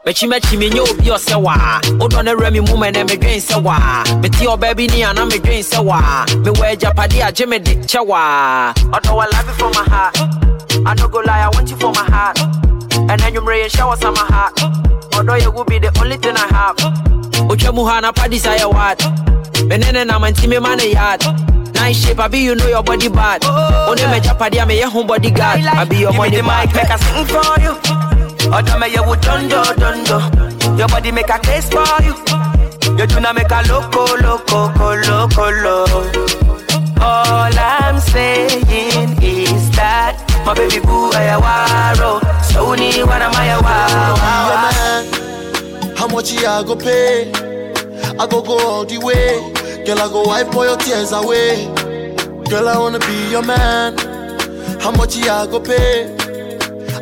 mɛkyimakyi 0.06 0.58
menyɛ 0.58 0.82
obi 0.90 1.10
ɔsɛ 1.16 1.36
waa 1.42 1.80
wodɔ 2.00 2.24
ne 2.26 2.32
werɛ 2.34 2.52
me 2.52 2.60
mu 2.62 2.76
mɛ 2.76 2.92
nɛ 2.94 3.02
medwen 3.10 3.40
sɛ 3.40 3.62
waa 3.62 4.04
mete 4.22 4.46
ɔbaa 4.54 4.76
bi 4.76 4.88
ni 4.88 5.04
ana 5.04 5.26
medwen 5.26 5.62
sɛ 5.62 5.80
waa 5.84 6.26
mewɔ 6.44 6.74
agyapade 6.76 7.22
agye 7.22 7.46
me 7.48 7.60
de 7.60 7.76
kyɛ 7.76 8.06
waa 8.08 8.74
ɔdɔ 8.74 9.12
wɔ 9.18 9.26
love 9.34 9.56
for 9.58 9.70
my 9.70 9.84
heart. 9.90 10.18
I 10.86 10.94
no 10.96 11.08
go 11.08 11.20
lie, 11.20 11.42
I 11.42 11.50
want 11.50 11.70
you 11.70 11.76
for 11.78 11.92
my 11.92 12.04
heart. 12.04 12.40
And 12.40 13.20
then 13.20 13.34
you 13.34 13.42
mray 13.42 13.62
and 13.64 13.72
shower 13.72 13.96
some 13.98 14.14
my 14.14 14.22
heart. 14.22 14.54
Although 15.16 15.36
you 15.36 15.52
will 15.52 15.66
be 15.66 15.78
the 15.80 15.92
only 16.02 16.18
thing 16.18 16.36
I 16.36 16.48
have. 16.48 16.78
Uche 17.52 17.70
muhana 17.72 18.16
pa 18.16 18.28
desire 18.28 18.68
what 18.70 18.98
Menene 19.68 20.08
na 20.08 20.18
mantime 20.18 20.62
man 20.62 20.80
a 20.80 20.86
yard 20.92 21.22
Nice 21.76 21.98
shape, 22.06 22.20
I 22.20 22.28
be 22.28 22.40
you 22.40 22.56
know 22.56 22.68
your 22.68 22.84
body 22.84 23.10
bad. 23.10 23.42
Oh, 23.44 23.88
only 23.90 24.04
me 24.06 24.20
japadi, 24.20 24.62
I 24.62 24.66
me 24.66 24.80
your 24.80 24.90
home 24.90 25.08
bodyguard 25.08 25.60
I 25.66 25.86
be 25.86 25.98
your 25.98 26.12
me 26.14 26.18
money 26.18 26.42
mic, 26.42 26.74
make 26.74 26.90
I 26.90 26.98
sing 26.98 27.26
for 27.26 27.62
you. 27.62 28.11
Oh, 28.54 28.58
Other 28.58 28.78
me 28.80 28.88
you 28.94 29.04
would 29.04 29.20
dundo 29.22 29.64
dundo. 29.82 30.78
Your 30.78 30.88
body 30.88 31.12
make 31.12 31.30
a 31.30 31.40
case 31.40 31.70
for 31.70 31.86
you. 32.04 32.16
You 32.98 33.08
do 33.08 33.20
not 33.20 33.36
make 33.36 33.50
a 33.52 33.62
loco 33.68 34.04
loco 34.18 34.70
loco 35.08 35.52
loco. 35.64 36.02
All 37.02 37.52
I'm 37.58 38.00
saying 38.00 38.66
is 39.22 39.72
that 39.76 40.18
my 40.46 40.54
baby 40.54 40.80
boo 40.80 41.10
I 41.14 41.38
waro. 41.40 42.20
So 42.44 42.76
ni 42.76 42.92
wana 43.04 43.32
maya 43.34 43.60
wow. 43.62 44.16
How 45.98 46.08
much 46.08 46.34
I 46.44 46.64
go 46.64 46.76
pay? 46.76 47.32
I 48.20 48.28
go 48.28 48.42
go 48.42 48.58
all 48.68 48.86
the 48.86 48.98
way. 48.98 49.40
Girl, 49.86 50.00
I 50.00 50.08
go 50.10 50.24
wipe 50.24 50.54
all 50.56 50.66
your 50.66 50.78
tears 50.78 51.12
away. 51.12 51.66
Girl, 52.50 52.68
I 52.68 52.78
wanna 52.78 53.00
be 53.00 53.30
your 53.32 53.44
man. 53.44 53.98
How 54.80 54.92
much 54.92 55.18
I 55.18 55.48
go 55.48 55.60
pay? 55.60 56.06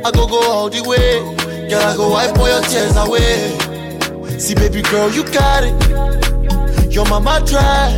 I 0.06 0.12
go 0.12 0.28
go 0.28 0.40
all 0.52 0.70
the 0.70 0.82
way. 0.84 1.39
Girl, 1.70 1.84
I 1.84 1.96
go 1.96 2.10
wipe 2.10 2.36
all 2.40 2.50
your 2.50 2.62
tears 2.62 2.98
away. 2.98 4.40
See, 4.40 4.56
baby 4.56 4.82
girl, 4.82 5.12
you 5.12 5.24
got 5.26 5.64
it. 5.64 6.92
Your 6.92 7.06
mama 7.06 7.44
try. 7.46 7.94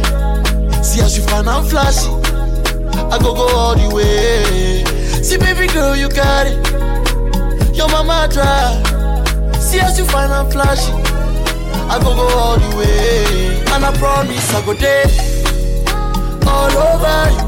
See 0.84 1.00
as 1.00 1.16
you 1.16 1.24
fine 1.24 1.48
and 1.48 1.66
flashy. 1.70 2.10
I 2.10 3.18
go 3.18 3.34
go 3.34 3.48
all 3.56 3.76
the 3.76 3.96
way. 3.96 4.84
See, 5.24 5.38
baby 5.38 5.68
girl, 5.72 5.96
you 5.96 6.10
got 6.10 6.48
it. 6.48 6.58
Your 7.74 7.88
mama 7.88 8.28
try. 8.30 8.76
See 9.58 9.80
as 9.80 9.98
you 9.98 10.04
fine 10.04 10.32
and 10.32 10.52
flashy. 10.52 10.92
I 10.92 11.98
go 12.04 12.14
go 12.14 12.28
all 12.28 12.60
the 12.60 12.76
way. 12.76 13.64
And 13.72 13.86
I 13.86 13.96
promise 13.98 14.54
I 14.54 14.66
go 14.66 14.74
there. 14.74 15.06
All 16.46 16.72
over 16.76 17.32
you. 17.32 17.48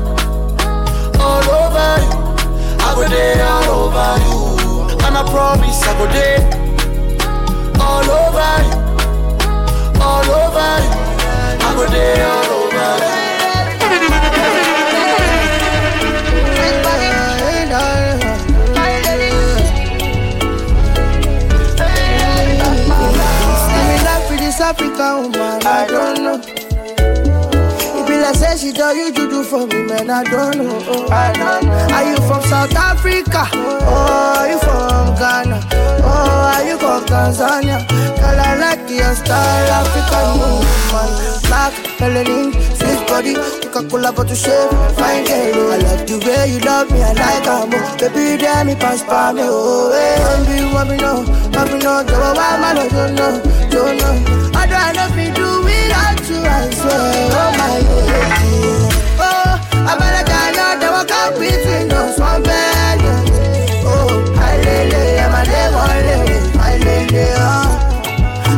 All 1.20 1.50
over 1.52 2.00
you. 2.02 2.14
I 2.80 2.94
go 2.96 3.10
there 3.10 3.46
all 3.46 3.90
over 3.90 4.48
you. 4.48 4.53
And 5.16 5.28
I 5.28 5.32
promise 5.32 5.84
I 5.84 5.94
go 6.00 6.06
there. 6.12 6.42
All 7.80 8.02
over. 8.02 8.54
All 10.02 10.26
over. 10.42 10.72
I 11.62 11.74
go 11.76 11.86
there 11.88 12.26
all 12.26 12.52
over 12.64 12.88
you. 13.94 14.24
African 24.60 25.24
woman, 25.24 25.66
I 25.66 25.86
don't 25.88 26.24
know. 26.24 26.63
It 28.24 28.26
be 28.26 28.40
like 28.40 28.56
say 28.56 28.56
she 28.68 28.72
tell 28.72 28.96
you 28.96 29.12
to 29.12 29.30
do 29.30 29.44
for 29.44 29.68
me, 29.68 29.84
man, 29.84 30.10
I 30.10 30.24
don't 30.24 30.56
know. 30.56 30.80
Oh, 30.88 31.12
I 31.12 31.34
don't 31.34 31.66
know. 31.66 31.88
Are 31.92 32.06
you 32.08 32.16
from 32.26 32.42
South 32.44 32.74
Africa? 32.74 33.44
Oh, 33.52 34.40
are 34.40 34.48
you 34.48 34.60
from 34.60 35.12
Ghana? 35.20 35.60
Oh, 36.08 36.54
are 36.56 36.64
you 36.64 36.78
from 36.80 37.04
Tanzania? 37.04 37.84
Girl, 37.90 38.40
I 38.40 38.56
like 38.56 38.90
your 38.90 39.14
style, 39.14 39.72
African 39.76 40.40
woman. 40.40 41.10
Black, 41.52 41.74
melanin, 42.00 42.54
sweet 42.80 43.04
body, 43.08 43.34
Coca-Cola 43.68 44.14
bottle 44.14 44.36
shape, 44.36 44.72
fine 44.96 45.26
girl. 45.26 45.60
oh. 45.60 45.72
I 45.74 45.78
love 45.84 46.08
the 46.08 46.16
way 46.24 46.48
you 46.54 46.60
love 46.64 46.90
me, 46.92 47.04
I 47.04 47.12
like 47.12 47.44
her 47.44 47.68
more. 47.68 47.98
Baby, 48.00 48.38
damn 48.42 48.68
me, 48.68 48.76
pass 48.76 49.04
by 49.04 49.34
me, 49.34 49.42
oh, 49.44 49.92
hey. 49.92 50.16
Don't 50.24 50.48
be 50.48 50.74
want 50.74 50.90
me 50.90 50.96
know, 50.96 51.28
want 51.52 51.74
me 51.74 51.78
know, 51.80 52.00
do 52.08 52.16
I 52.16 52.32
want 52.32 52.62
my 52.64 52.72
love, 52.72 52.90
don't 52.90 53.16
know, 53.16 53.42
don't 53.70 53.98
know. 54.00 54.16
I 54.56 54.64
don't 54.66 54.96
know 54.96 55.08
if 55.12 55.16
me 55.18 55.28
do 55.36 55.60
without 55.68 56.24
you, 56.30 56.40
I 56.40 56.72
swear, 56.72 57.28
oh 57.36 57.52
my 57.60 57.80
lady. 57.84 57.93
Ghana, 61.24 61.40
they 61.40 61.40
walk 61.40 61.40
out 61.40 61.40
between 61.40 61.92
us, 61.92 62.20
one 62.20 62.44
bed. 62.44 63.00
Oh, 63.86 64.24
I 64.36 64.58
lay, 64.58 65.20
I'm 65.20 65.34
a 65.34 65.42
day, 65.46 65.70
one 65.74 66.04
lady, 66.04 66.38
I 66.60 66.78
lay, 66.84 67.08
oh. 67.38 67.78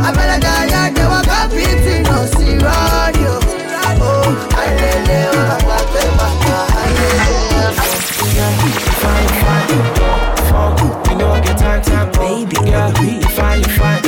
I'm 0.04 0.18
a 0.18 0.40
Ghana, 0.40 1.10
walk 1.10 1.28
out 1.28 1.50
between 1.52 2.06
us, 2.08 2.32
see, 2.34 2.58
run. 2.58 3.14
Oh, 4.02 4.50
I 4.52 4.66
lay, 4.76 5.28
oh, 5.30 5.54
I'm 5.54 5.70
a 5.70 5.86
You 11.10 11.16
know 11.18 11.30
I 11.32 11.40
get 11.42 11.58
time, 11.58 11.82
time, 11.84 12.10
baby. 12.14 12.56
Yeah, 12.68 12.90
you 13.02 13.22
fine, 13.30 13.60
you 13.60 13.70
fine. 13.70 14.02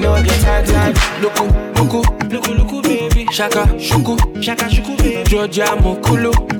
Know 0.00 0.12
I 0.12 0.22
get 0.22 0.40
time, 0.42 0.64
time. 0.66 0.94
Look, 1.22 1.38
look, 1.40 1.94
look, 2.30 2.72
look, 2.72 2.82
baby. 2.82 3.26
Shaka, 3.32 3.66
shuku, 3.78 4.42
shaka, 4.42 4.64
shuku, 4.64 4.96
baby. 4.98 5.24
Georgia 5.24 5.76
Mokulu. 5.80 6.53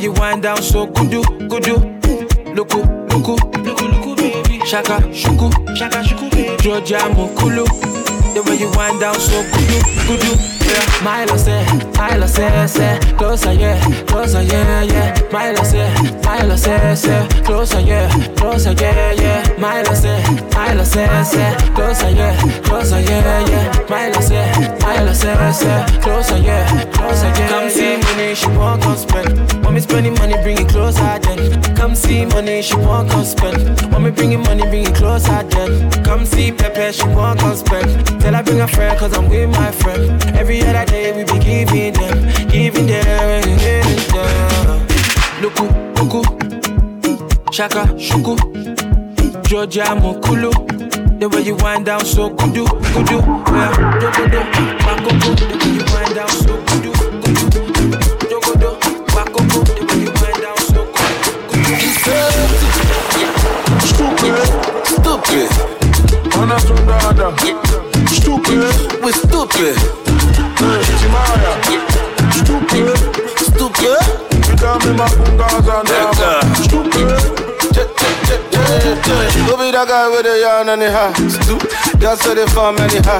You 0.00 0.12
wind 0.12 0.42
down 0.44 0.62
so 0.62 0.86
good, 0.86 1.10
good. 1.50 1.66
Look, 1.68 2.72
look, 2.72 3.26
look, 3.26 3.28
look, 3.28 4.16
baby. 4.16 4.60
Shaka, 4.64 5.02
shuku, 5.12 5.76
shaka, 5.76 5.98
shuku, 6.02 6.30
baby. 6.30 6.56
Georgia 6.62 6.96
Mokulu. 7.12 7.66
The 8.32 8.42
way 8.42 8.56
you 8.56 8.70
wind 8.70 8.98
down 9.00 9.14
so 9.16 9.42
good, 9.42 9.84
good. 10.06 10.59
Milo 11.02 11.36
say, 11.36 11.64
Milo 11.96 12.26
say, 12.26 12.66
say, 12.66 12.98
closer, 13.16 13.52
yeah, 13.52 13.80
closer, 14.06 14.42
yeah, 14.42 14.82
yeah. 14.82 15.28
Milo 15.32 15.62
say, 15.64 15.92
Milo 16.24 16.56
say, 16.56 16.94
say, 16.94 17.26
closer, 17.44 17.80
yeah, 17.80 18.08
closer, 18.36 18.72
yeah, 18.72 19.12
yeah. 19.12 19.56
Milo 19.58 19.94
say, 19.94 20.22
Milo 20.54 20.84
say, 20.84 21.06
say, 21.24 21.56
closer, 21.74 22.10
yeah, 22.10 22.36
closer, 22.62 23.00
yeah, 23.00 23.46
yeah. 23.48 23.86
Milo 23.88 24.20
say, 24.20 24.52
Milo 24.82 25.12
say, 25.12 25.52
say, 25.52 26.00
closer, 26.02 26.36
yeah, 26.38 26.84
closer, 26.92 27.26
yeah. 27.28 27.48
Come 27.48 27.70
see 27.70 27.96
money, 27.96 28.34
she 28.34 28.46
won't 28.48 28.82
come 28.82 28.96
spend. 28.96 29.72
Me 29.72 29.80
spending 29.80 30.14
money, 30.14 30.34
bring 30.42 30.58
it 30.58 30.68
closer, 30.68 31.18
then. 31.20 31.62
Come 31.76 31.94
see 31.94 32.24
money, 32.26 32.60
she 32.60 32.74
won't 32.76 33.08
come 33.10 33.24
spend. 33.24 33.80
Me 34.02 34.10
bringing 34.10 34.40
money, 34.42 34.62
bring 34.68 34.86
it 34.86 34.94
closer, 34.94 35.42
then. 35.44 35.90
Come 36.04 36.26
see 36.26 36.50
Pepe, 36.52 36.92
she 36.92 37.06
won't 37.06 37.38
come 37.40 37.54
spend. 37.56 38.20
Tell 38.20 38.34
her 38.34 38.42
bring 38.42 38.60
a 38.60 38.68
friend, 38.68 38.98
cause 38.98 39.16
I'm 39.16 39.28
with 39.28 39.48
my 39.50 39.70
friend. 39.70 40.22
Every 40.36 40.59
other 40.66 40.84
day 40.86 41.12
we 41.12 41.24
be 41.24 41.38
giving 41.38 41.92
them, 41.92 42.48
giving 42.48 42.86
them, 42.86 43.42
giving 43.58 43.98
them. 44.12 44.86
Luku, 45.40 45.66
luku, 45.96 46.20
shaka, 47.52 47.86
shuku, 47.98 48.36
Georgia 49.48 49.84
Mokulu. 49.96 50.50
The 51.20 51.28
way 51.28 51.42
you 51.42 51.54
wind 51.56 51.84
down 51.86 52.04
so 52.04 52.30
kudu, 52.30 52.64
kudu, 52.64 53.18
yeah, 53.52 53.72
dogodo, 54.00 54.40
bakogo. 54.84 55.30
The 55.36 55.54
way 55.60 55.72
you 55.76 55.84
wind 55.92 56.14
down 56.14 56.28
so 56.28 56.54
kudu, 56.68 56.90
kudu, 57.20 57.44
dogodo, 58.30 58.70
bakogo. 59.14 59.58
The 59.64 59.82
way 59.84 59.98
you 60.00 60.12
wind 60.20 60.40
down 60.40 60.60
so 60.64 60.80
kudu, 60.94 61.74
Stupid, 63.84 64.36
stupid. 64.86 65.50
On 66.38 66.50
a 66.50 66.56
sondada. 66.58 67.89
Stupid, 68.30 69.02
we 69.02 69.10
stupid. 69.10 69.74
Hey, 69.74 70.86
Timaya. 71.02 71.52
Stupid, 72.30 72.94
stupid. 73.42 73.98
girl, 74.54 74.78
me 74.86 74.92
my 74.94 75.08
fingers 75.10 75.66
and. 75.66 76.56
Stupid. 76.62 77.10
Who 79.50 79.56
be 79.58 79.72
that 79.72 79.88
guy 79.88 80.08
with 80.08 80.22
the 80.22 80.38
yarn 80.38 80.68
and 80.68 80.80
the 80.80 80.92
hat? 80.92 81.18
Girl 81.98 82.16
say 82.16 82.34
the 82.34 82.46
farm 82.54 82.78
anyhow. 82.78 83.18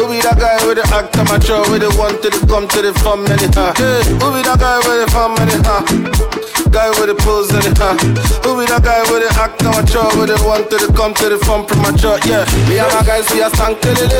Who 0.00 0.08
be 0.08 0.22
that 0.22 0.38
guy 0.40 0.66
with 0.66 0.78
the 0.78 0.88
act 0.88 1.14
amateur 1.18 1.60
with 1.70 1.82
the 1.82 1.92
one 1.98 2.16
to 2.22 2.30
the 2.30 2.46
come 2.48 2.66
to 2.68 2.80
the 2.80 2.94
farm 3.04 3.26
anyhow? 3.26 3.74
Who 3.76 4.32
be 4.32 4.40
that 4.40 4.56
guy 4.58 4.78
with 4.78 5.04
the 5.04 5.12
farm 5.12 5.36
anyhow? 5.36 6.45
Guy 6.76 6.90
with 7.00 7.08
the 7.08 7.16
pose 7.24 7.48
anyhow. 7.56 7.96
Who 8.44 8.60
be 8.60 8.68
that 8.68 8.84
guy 8.84 9.00
with 9.08 9.24
the 9.24 9.32
act 9.40 9.64
amateur 9.64 10.12
with 10.20 10.28
the 10.28 10.36
one 10.44 10.68
to 10.68 10.76
the 10.76 10.92
come 10.92 11.16
to 11.16 11.32
the 11.32 11.40
farm 11.40 11.64
premature? 11.64 12.20
Yeah, 12.28 12.44
me 12.68 12.76
and 12.76 12.92
my 12.92 13.00
guys 13.00 13.24
we 13.32 13.40
a 13.40 13.48
stank 13.48 13.80
till 13.80 13.96
it, 13.96 14.12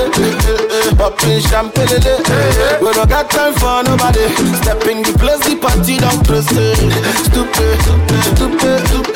popping 0.96 1.36
eh, 1.36 1.36
eh, 1.36 1.44
eh, 1.44 1.48
champagne 1.52 2.00
it. 2.00 2.80
We 2.80 2.88
don't 2.96 3.12
got 3.12 3.28
time 3.28 3.52
for 3.60 3.84
nobody. 3.84 4.24
Step 4.56 4.88
in 4.88 5.04
the 5.04 5.12
place, 5.20 5.44
the 5.44 5.60
party 5.60 6.00
don't. 6.00 6.24
Stupid, 6.24 6.80
stupid, 7.28 7.76
stupid, 8.24 8.80
stupid, 8.88 9.15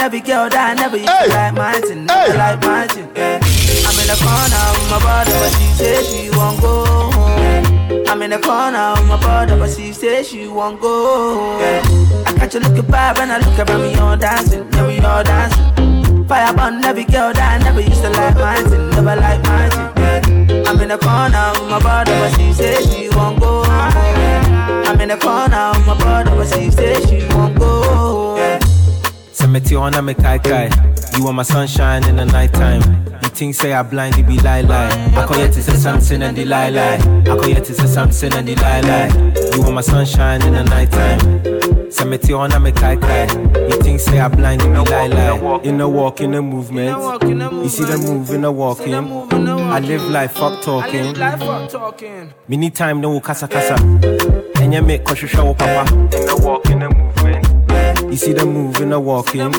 every 0.00 0.20
girl 0.20 0.48
that 0.48 0.70
I 0.70 0.74
never 0.74 0.96
used 0.96 1.08
to 1.08 1.28
like 1.28 1.54
mine. 1.54 2.06
Never 2.06 2.32
Hey. 2.32 2.38
like 2.38 2.60
mine. 2.62 2.88
Yeah. 3.16 3.40
I'm 3.86 3.96
in 4.00 4.06
the 4.08 4.16
corner 4.22 4.64
with 4.74 4.90
my 4.90 4.98
brother, 5.00 5.32
but 5.40 5.50
she 5.56 5.66
say 5.78 6.02
she 6.04 6.30
won't 6.30 6.60
go 6.60 6.84
home. 6.84 8.06
I'm 8.08 8.22
in 8.22 8.30
the 8.30 8.38
corner 8.38 8.94
with 8.96 9.06
my 9.08 9.18
brother, 9.20 9.56
but 9.58 9.70
she 9.70 9.92
say 9.92 10.22
she 10.22 10.46
won't 10.48 10.80
go 10.80 10.92
home. 11.36 11.60
Yeah. 11.60 12.24
I 12.26 12.32
catch 12.38 12.54
a 12.54 12.60
look 12.60 12.78
at 12.78 12.84
vibe 12.86 13.18
and 13.22 13.32
I 13.32 13.38
look 13.38 13.58
at 13.58 13.68
me 13.80 13.94
all 13.96 14.16
dancing. 14.16 14.66
Yeah, 14.72 14.86
we 14.86 14.98
all 15.00 15.22
dancing. 15.24 16.24
Fire 16.26 16.52
burn 16.54 16.84
every 16.84 17.04
girl 17.04 17.32
that 17.32 17.60
I 17.60 17.64
never 17.64 17.80
used 17.80 18.02
to 18.02 18.10
like 18.10 18.34
mine. 18.36 18.90
Never 18.90 19.16
like 19.16 19.42
mine. 19.44 19.70
Yeah. 19.96 20.70
I'm 20.70 20.80
in 20.80 20.88
the 20.88 20.98
corner 20.98 21.52
with 21.54 21.70
my 21.70 21.78
brother, 21.80 22.12
but 22.20 22.30
she 22.38 22.52
say 22.52 22.82
she 22.82 23.08
won't 23.16 23.38
go 23.40 23.62
home. 23.64 24.86
I'm 24.86 25.00
in 25.00 25.08
the 25.08 25.16
corner 25.16 25.72
with 25.74 25.86
my 25.86 25.96
brother, 25.98 26.30
but 26.34 26.46
she 26.48 26.70
say 26.70 26.94
she 27.06 27.26
won't 27.34 27.58
go 27.58 27.82
home. 27.82 28.25
Send 29.46 30.06
me 30.06 30.14
kai 30.14 30.38
kai. 30.38 30.68
You 31.16 31.28
are 31.28 31.32
my 31.32 31.44
sunshine 31.44 32.04
in 32.08 32.16
the 32.16 32.24
nighttime. 32.24 32.82
You 33.22 33.28
think 33.28 33.54
say 33.54 33.72
I 33.72 33.82
blind, 33.84 34.16
be 34.26 34.40
lie 34.40 34.62
lie. 34.62 34.90
I 35.16 35.24
call 35.24 35.38
you 35.38 35.46
to 35.46 35.62
say 35.62 35.76
something 35.76 36.20
and 36.20 36.36
the 36.36 36.44
lie 36.44 36.70
lie. 36.70 36.96
I 36.96 37.24
call 37.24 37.48
you 37.48 37.54
to 37.54 37.74
say 37.74 37.86
something 37.86 38.32
and 38.32 38.48
the 38.48 38.56
lie 38.56 38.80
lie. 38.80 39.54
You 39.54 39.62
are 39.62 39.70
my 39.70 39.82
sunshine 39.82 40.42
in 40.42 40.54
the 40.54 40.64
nighttime. 40.64 41.92
Send 41.92 42.10
me 42.10 42.18
kai 42.72 42.96
kai. 42.96 43.22
You 43.68 43.80
think 43.82 44.00
say 44.00 44.18
I 44.18 44.26
blind, 44.26 44.62
be 44.62 44.68
lie 44.68 45.06
lie. 45.06 45.60
In 45.62 45.78
the 45.78 45.88
walk, 45.88 46.20
in 46.20 46.32
the 46.32 46.42
movement. 46.42 46.98
You 47.62 47.68
see 47.68 47.84
the 47.84 47.98
move 47.98 48.28
in 48.30 48.42
the 48.42 48.50
walking. 48.50 48.94
I 48.94 49.78
live 49.78 50.02
life, 50.10 50.32
fuck 50.32 50.60
talking. 50.62 51.14
Need 52.48 52.74
time, 52.74 53.00
no 53.00 53.20
kasa 53.20 53.46
kasa. 53.46 53.76
And 54.60 54.74
you 54.74 54.82
make 54.82 55.04
kosher 55.04 55.28
show 55.28 55.54
papa. 55.54 55.88
In 55.94 56.26
the 56.26 56.40
walk, 56.42 56.66
in 56.66 56.80
the 56.80 56.88
movement. 56.88 57.25
You 58.16 58.20
see 58.20 58.32
the 58.32 58.46
move 58.46 58.80
in 58.80 58.88
the 58.88 58.98
walking, 58.98 59.42
in 59.42 59.52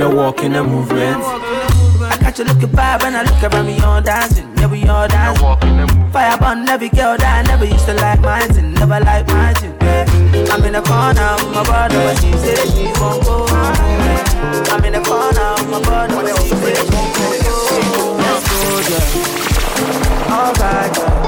the 0.00 0.12
walk, 0.12 0.42
in 0.42 0.54
the 0.54 0.64
movement. 0.64 1.22
I 1.22 2.16
catch 2.18 2.40
a 2.40 2.42
look 2.42 2.60
at 2.64 2.70
vibe 2.70 3.04
and 3.04 3.16
I 3.16 3.22
look 3.22 3.40
around 3.44 3.66
me 3.66 3.78
all 3.78 4.02
dancing. 4.02 4.50
Yeah, 4.56 4.66
we 4.66 4.82
all 4.88 5.06
dancing. 5.06 6.10
Fire 6.10 6.36
burn 6.38 6.68
every 6.68 6.88
girl 6.88 7.16
that 7.16 7.46
I 7.46 7.48
never 7.48 7.64
used 7.64 7.86
to 7.86 7.94
like 7.94 8.18
mine. 8.22 8.50
and 8.58 8.74
Never 8.74 8.98
like 8.98 9.24
mine. 9.28 9.54
Yeah. 9.62 10.50
I'm 10.50 10.64
in 10.64 10.72
the 10.72 10.82
corner 10.82 11.30
with 11.38 11.54
my 11.54 11.62
brother, 11.62 11.94
oh, 11.94 12.10
but 12.10 12.18
she 12.18 12.32
said 12.42 12.66
she 12.74 12.90
won't 12.98 13.22
go. 13.22 13.46
I'm 14.74 14.84
in 14.84 14.94
the 14.94 15.02
corner 15.06 15.54
with 15.54 15.70
my 15.70 15.78
brother, 15.78 16.26
but 16.26 16.42
she 16.42 16.50
said 16.50 16.74
she 16.74 16.90
won't 16.90 17.14
go. 17.14 18.18
Let's 18.18 18.50
go, 18.50 18.82
yeah. 18.90 20.34
Alright, 20.42 20.90
yeah. 20.98 21.22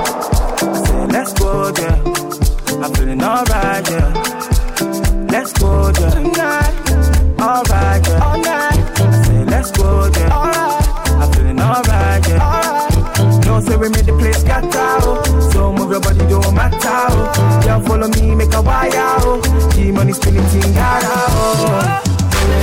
I 0.58 0.82
said, 0.82 1.06
let's 1.12 1.32
go, 1.38 1.70
yeah. 1.78 2.82
I'm 2.82 2.90
feeling 2.94 3.22
alright, 3.22 3.88
yeah. 3.88 5.11
Let's 5.32 5.52
go, 5.54 5.90
yeah. 5.98 6.10
Tonight. 6.10 7.40
Alright, 7.40 8.06
yeah. 8.06 8.20
All 8.22 8.38
night. 8.38 9.24
Say, 9.24 9.44
let's 9.44 9.70
go, 9.70 10.10
yeah. 10.12 10.28
Alright. 10.28 11.08
I'm 11.08 11.32
feeling 11.32 11.58
alright, 11.58 12.28
yeah. 12.28 12.36
Alright. 12.36 13.46
No, 13.46 13.60
say 13.60 13.76
we 13.78 13.88
made 13.88 14.04
the 14.04 14.12
place 14.18 14.44
got 14.44 14.64
out. 14.76 15.02
Oh. 15.02 15.50
So 15.50 15.72
move 15.72 15.90
your 15.90 16.00
body, 16.00 16.18
don't 16.28 16.54
matter. 16.54 16.76
Oh. 16.84 17.62
Girl, 17.64 17.80
follow 17.80 18.08
me, 18.08 18.34
make 18.34 18.52
a 18.52 18.60
wire. 18.60 18.92
Oh. 19.24 19.40
The 19.74 19.90
money 19.90 20.12
spinning 20.12 20.44
hard. 20.76 21.04
Oh. 21.08 22.02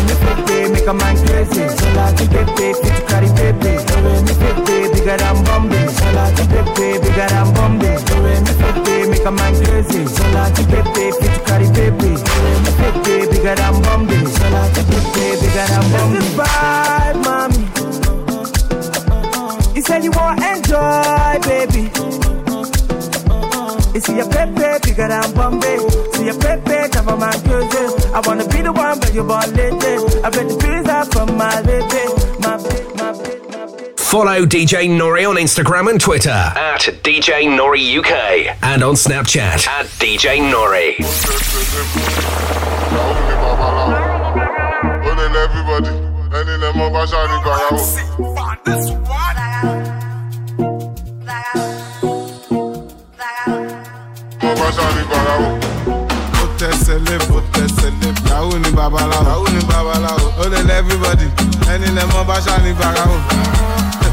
Me 0.05 0.13
pepe, 0.21 0.69
make 0.71 0.85
a 0.85 0.93
man 0.93 1.17
crazy. 1.25 1.65
You 2.21 2.29
pepe, 2.29 2.73
fit 2.77 2.95
to 2.95 3.01
carry 3.09 3.29
pepe. 3.33 3.81
When 3.97 4.25
me 4.25 4.33
pepe, 4.37 4.93
bigger 4.93 5.17
than 5.17 5.43
Bombay. 5.43 5.89
You 6.37 6.45
pepe, 6.53 7.01
bigger 7.01 7.27
than 7.33 7.53
Bombay. 7.55 7.88
Make 9.19 9.27
a 9.27 9.31
man 9.31 9.53
crazy. 9.65 10.05
So 10.05 10.23
like 10.31 10.57
you 10.57 10.65
pepe, 10.65 11.11
fit 11.11 11.33
to 11.33 11.39
carry 11.45 11.67
pepe. 11.67 12.15
So 12.15 12.33
when 12.43 12.63
me 12.63 12.71
pepe, 12.79 13.15
bigger 13.31 13.55
than 13.55 13.81
Bombay. 13.81 14.25
So 14.25 14.49
like 14.49 14.77
you 14.77 14.83
pepe, 14.83 15.25
bigger 15.41 15.65
than 15.67 15.83
Bombay. 15.91 16.19
This 16.19 16.25
is 16.25 16.33
vibe, 16.39 17.19
mommy. 17.25 17.63
You 19.75 19.81
said 19.81 20.03
you 20.03 20.11
want 20.11 20.43
enjoy, 20.43 21.39
baby. 21.47 21.83
You 23.93 23.99
see 24.01 24.15
your 24.15 24.29
pepe 24.29 24.79
bigger 24.87 25.07
than 25.07 25.33
Bombay. 25.33 25.77
See 26.13 26.25
your 26.25 26.39
pepe 26.39 26.89
cover 26.89 27.17
my 27.17 27.31
crazy. 27.43 27.93
I 28.13 28.21
wanna 28.25 28.47
be 28.47 28.61
the 28.61 28.71
one, 28.71 28.99
but 28.99 29.13
you're 29.13 29.25
born 29.25 29.53
late. 29.55 29.83
I 30.23 30.29
bet 30.29 30.47
the 30.47 30.55
from 31.11 31.27
baby, 31.27 31.37
my 31.37 31.61
baby, 31.61 31.83
my 31.83 31.87
baby. 31.87 32.28
Follow 34.09 34.43
DJ 34.43 34.89
Nore 34.89 35.27
on 35.27 35.35
Instagram 35.35 35.87
and 35.91 36.01
Twitter. 36.01 36.31
At 36.31 36.81
DJ 37.03 37.45
Nore 37.55 37.75
UK 37.75 38.57
and 38.63 38.83
on 38.83 38.95
Snapchat. 38.95 39.67
At 39.67 39.85
DJ 39.85 40.41
Nore. 40.49 40.95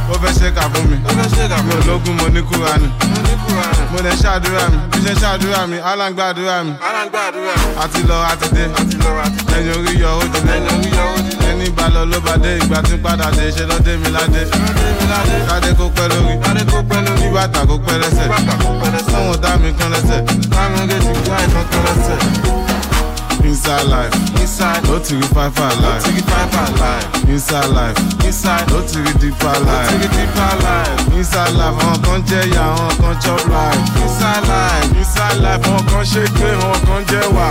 Ṣe. 0.07 0.12
Ó 0.12 0.14
fẹ́ 0.23 0.33
ṣe 0.38 0.49
kà 0.57 0.62
fún 0.73 0.85
mi. 0.90 0.97
Mi 1.66 1.73
ò 1.75 1.87
lógún 1.88 2.14
mo 2.19 2.27
ní 2.29 2.35
ní 2.35 2.42
kúránì. 2.49 2.88
Mo 3.92 3.99
lè 4.05 4.11
ṣàdúrà 4.23 4.64
mi. 4.73 4.79
Bí 4.92 4.99
ṣe 5.07 5.12
ṣàdúrà 5.23 5.66
mi, 5.71 5.79
Alan 5.90 6.12
gbàdúrà 6.14 6.62
mi. 6.64 6.73
Àti 7.83 8.01
lọ 8.09 8.16
àti 8.33 8.49
dé. 8.55 8.64
Ẹyin 9.57 9.73
orí 9.77 9.92
yọ 10.03 10.11
ó 10.21 10.25
ti. 10.33 10.38
Ẹni 11.51 11.71
bá 11.77 11.87
lọ 11.95 12.05
ló 12.11 12.19
bá 12.27 12.35
dé. 12.42 12.59
Ìgbà 12.62 12.79
tí 12.83 12.95
ń 12.95 13.03
padà 13.03 13.31
dé. 13.37 13.51
Ṣé 13.57 13.64
lọ 13.71 13.77
dé 13.85 13.97
mi 13.97 14.09
ládé. 14.16 14.42
Kádé 15.49 15.71
kó 15.79 15.87
pẹ́ 15.97 16.07
lórí. 16.12 16.35
Bí 17.21 17.29
bàtà 17.35 17.61
kó 17.69 17.77
pẹ́ 17.87 17.97
lẹ́sẹ̀. 18.03 18.29
Sọ́wọ́n 19.11 19.40
dá 19.42 19.57
mi 19.62 19.71
kan 19.79 19.90
lẹ́sẹ̀. 19.95 20.21
Táwọn 20.55 20.87
gèjì 20.90 21.12
gbá 21.27 21.37
ìtàn 21.47 21.64
kan 21.71 21.83
lẹ́sẹ̀. 21.87 22.19
Inside 23.47 23.85
life, 23.85 24.14
inside, 24.40 24.83
no 24.88 24.99
to 24.99 25.14
five 25.33 25.57
life, 25.59 26.05
no 26.05 26.19
to 26.19 26.23
five 26.27 26.75
life. 26.81 27.29
Inside 27.29 27.69
life, 27.79 27.99
inside, 28.26 28.66
no 28.70 28.80
to 28.86 28.98
the 29.02 29.12
deeper 29.22 29.54
life, 29.64 29.90
no 29.90 29.98
to 29.98 29.98
the 30.02 30.08
deeper 30.16 30.52
life. 30.66 31.16
Inside 31.16 31.52
life, 31.54 31.76
àwọn 31.82 31.96
kan 32.04 32.20
jẹ 32.28 32.40
ìyà, 32.50 32.64
àwọn 32.74 32.92
kan 33.00 33.14
chop 33.22 33.42
life. 33.48 33.82
Inside 34.02 34.44
life, 34.50 34.88
inside 34.98 35.38
life, 35.44 35.62
àwọn 35.68 35.82
kan 35.90 36.04
ṣe 36.12 36.22
pé, 36.38 36.48
àwọn 36.60 36.78
kan 36.86 37.02
jẹ 37.10 37.22
wà. 37.36 37.48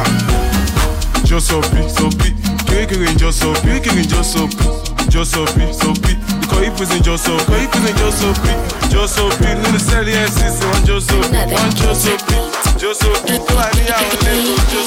Jó 1.26 1.40
sopi, 1.40 1.82
sopi, 1.98 2.30
kirikiri 2.68 3.08
ń 3.14 3.18
jó 3.20 3.32
sopi, 3.32 3.62
kirikiri 3.68 4.02
ń 4.04 4.08
jó 4.14 4.22
sopi, 4.24 4.66
jó 5.10 5.24
sopi, 5.26 5.64
sopi. 5.82 6.14
Ikọ̀ 6.44 6.62
ìpèsè 6.68 6.98
jó 7.06 7.16
sopi, 7.18 7.54
ikọ̀ 7.64 7.64
ìpèsè 7.66 7.92
jó 8.00 8.10
sopi, 8.22 8.52
jó 8.94 9.08
sopi. 9.08 9.48
Nínú 9.62 9.80
sẹ́ẹ̀lì 9.88 10.14
NCC, 10.28 10.60
wọ́n 10.70 10.82
jó 10.88 10.98
sopi, 11.08 11.38
wọ́n 11.56 11.70
jó 11.82 11.92
sopi, 12.04 12.36
jó 12.82 12.90
sopi. 13.02 13.34
Tó 13.48 13.54
wà 13.58 13.66
níyàwó 13.76 14.14
lẹ́kọ̀ọ́, 14.26 14.64
jó 14.72 14.82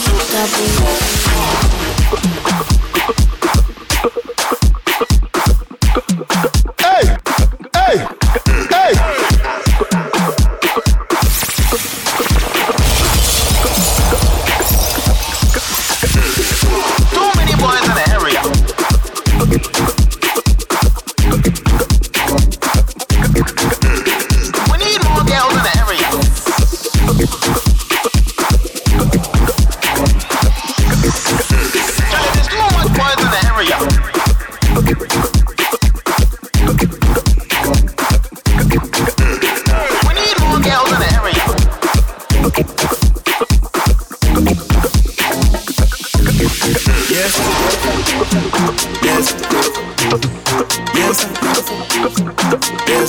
I 52.99 53.05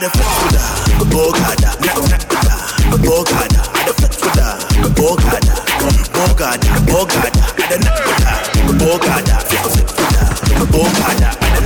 the 0.00 0.08
flex 0.10 0.26
with 0.42 0.56
her, 0.58 0.72
Bogada, 1.06 1.70
Bogada, 2.98 3.36
Bogada, 3.36 3.62
Bogada, 4.96 5.54
Bogada, 6.32 7.42
Bogada, 10.72 11.61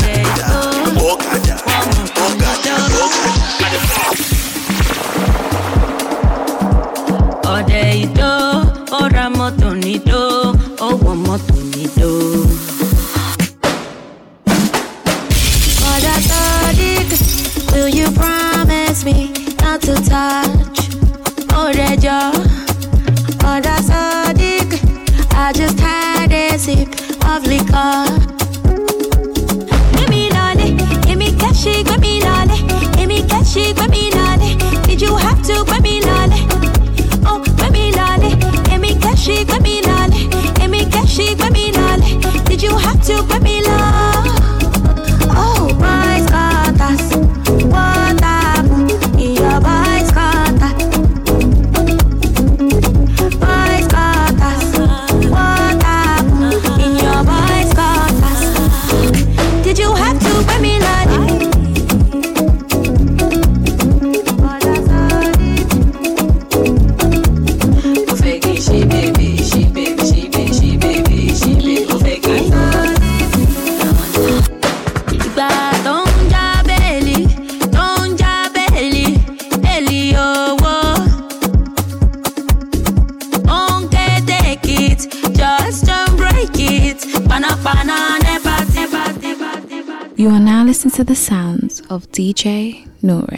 DJ 92.17 92.89
Nore. 93.03 93.29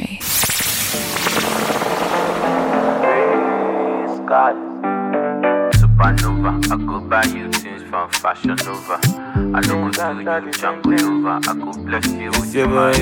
God. 4.25 4.55
Supernova, 5.75 6.63
I 6.71 6.77
go 6.87 7.01
buy 7.01 7.25
you 7.25 7.51
things 7.51 7.83
from 7.91 8.09
Fashion 8.11 8.55
Nova. 8.65 9.01
I 9.53 9.61
don't 9.63 9.91
go 9.91 10.15
to 10.15 10.47
you 10.47 10.53
jungle 10.53 10.95
over. 10.95 11.41
I 11.43 11.55
go 11.55 11.73
bless 11.73 12.07
you 12.07 12.31
with 12.31 12.55
Yeah, 12.55 12.67
my 12.67 12.93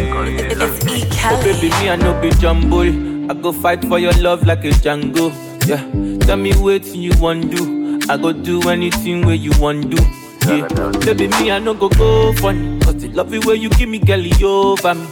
Oh 1.29 1.43
baby, 1.45 1.69
me 1.69 1.91
I 1.91 1.97
no 1.97 2.19
be 2.23 2.31
jumble. 2.31 3.31
I 3.31 3.35
go 3.35 3.53
fight 3.53 3.85
for 3.85 3.99
your 3.99 4.15
love 4.15 4.47
like 4.47 4.65
a 4.65 4.71
Django. 4.71 5.29
Yeah, 5.69 5.85
tell 6.25 6.39
me 6.39 6.55
what 6.55 6.87
you 6.87 7.13
want 7.21 7.51
to 7.51 7.99
do. 7.99 8.01
I 8.11 8.17
go 8.17 8.33
do 8.33 8.67
anything 8.71 9.27
where 9.27 9.35
you 9.35 9.53
want 9.61 9.83
to 9.83 9.97
do. 9.97 10.03
Yeah, 10.47 10.69
baby, 11.05 11.29
me 11.29 11.51
I 11.51 11.59
no 11.59 11.75
go 11.75 11.91
go 11.91 12.33
funny. 12.33 12.81
Cause 12.81 12.95
the 13.03 13.09
love 13.09 13.31
you 13.35 13.43
where 13.43 13.57
you 13.57 13.69
give 13.69 13.91
me, 13.91 13.99
girl, 13.99 14.21
you 14.21 14.49
over 14.49 14.95
me. 14.95 15.07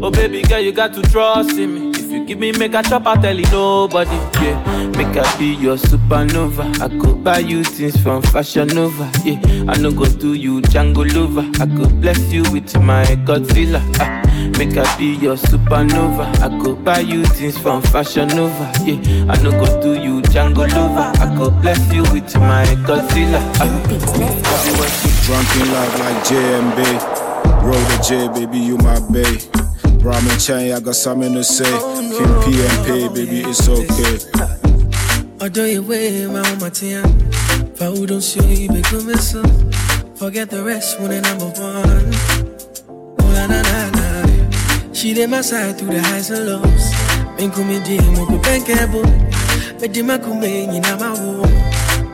Oh 0.00 0.10
baby, 0.10 0.42
girl, 0.42 0.60
you 0.60 0.72
got 0.72 0.94
to 0.94 1.02
trust 1.02 1.50
in 1.58 1.74
me. 1.74 1.90
If 1.90 2.12
you 2.12 2.24
give 2.24 2.38
me, 2.38 2.52
make 2.52 2.74
a 2.74 2.82
chop, 2.82 3.06
I 3.06 3.16
tell 3.20 3.36
you 3.36 3.44
nobody. 3.50 4.14
Yeah, 4.40 4.86
make 4.96 5.16
I 5.16 5.38
be 5.38 5.46
your 5.54 5.76
supernova. 5.76 6.80
I 6.80 6.88
go 6.96 7.14
buy 7.14 7.38
you 7.38 7.64
things 7.64 8.00
from 8.00 8.22
Fashion 8.22 8.68
Nova. 8.68 9.10
Yeah, 9.24 9.40
I 9.68 9.76
no 9.76 9.90
go 9.90 10.04
do 10.06 10.34
you 10.34 10.60
Django 10.62 11.04
lover. 11.14 11.44
I 11.60 11.66
go 11.66 11.88
bless 11.88 12.18
you 12.32 12.42
with 12.52 12.72
my 12.80 13.04
Godzilla. 13.26 13.82
Ah, 13.98 14.22
make 14.56 14.76
I 14.78 14.96
be 14.96 15.16
your 15.16 15.36
supernova. 15.36 16.26
I 16.40 16.48
go 16.62 16.76
buy 16.76 17.00
you 17.00 17.24
things 17.24 17.58
from 17.58 17.82
Fashion 17.82 18.28
Nova. 18.28 18.70
Yeah, 18.84 19.32
I 19.32 19.42
no 19.42 19.50
go 19.50 19.66
do 19.82 20.00
you 20.00 20.22
Django 20.22 20.72
lover. 20.72 21.10
I 21.20 21.34
go 21.36 21.50
bless 21.50 21.80
you 21.92 22.02
with 22.12 22.34
my 22.36 22.64
Godzilla. 22.86 23.40
Ah. 23.58 23.68
Drunk 25.26 25.56
in 25.56 25.72
love 25.72 25.98
like 26.00 26.24
JMB. 26.24 27.24
Roll 27.62 27.72
the 27.74 28.04
J, 28.06 28.28
baby, 28.28 28.58
you 28.58 28.78
my 28.78 28.98
bae. 29.10 29.67
Ramen 30.02 30.38
Chang, 30.44 30.72
I 30.72 30.80
got 30.80 30.94
something 30.96 31.34
to 31.34 31.42
say. 31.44 31.64
Oh, 31.66 32.00
Kim 32.16 32.28
PMP, 32.52 33.14
baby, 33.14 33.40
it's 33.48 33.68
okay. 33.68 34.18
Although 35.40 35.64
you 35.64 35.82
way, 35.82 36.26
my 36.26 36.42
mama 36.42 36.70
tia. 36.70 37.02
If 37.04 37.82
I 37.82 38.06
don't 38.06 38.20
show 38.22 38.44
you, 38.44 38.68
be 38.68 38.82
good 38.90 39.06
missile. 39.06 39.42
Forget 40.16 40.50
the 40.50 40.62
rest 40.64 40.98
when 41.00 41.10
they 41.10 41.20
number 41.20 41.46
one. 41.46 42.12
Oh, 42.88 43.32
na 43.34 43.46
na 43.46 43.62
na 43.62 43.90
na. 43.90 44.92
She 44.92 45.14
did 45.14 45.30
my 45.30 45.40
side 45.42 45.78
through 45.78 45.92
the 45.92 46.00
highs 46.00 46.30
and 46.30 46.46
lows. 46.46 46.92
Been 47.36 47.50
coming 47.50 47.82
deep, 47.84 48.02
moko 48.14 48.38
bankable. 48.42 49.04
But 49.80 49.92
the 49.94 50.02
makume, 50.02 50.74
you 50.74 50.80
know 50.80 50.96
my 50.98 51.12
womb. 51.12 51.42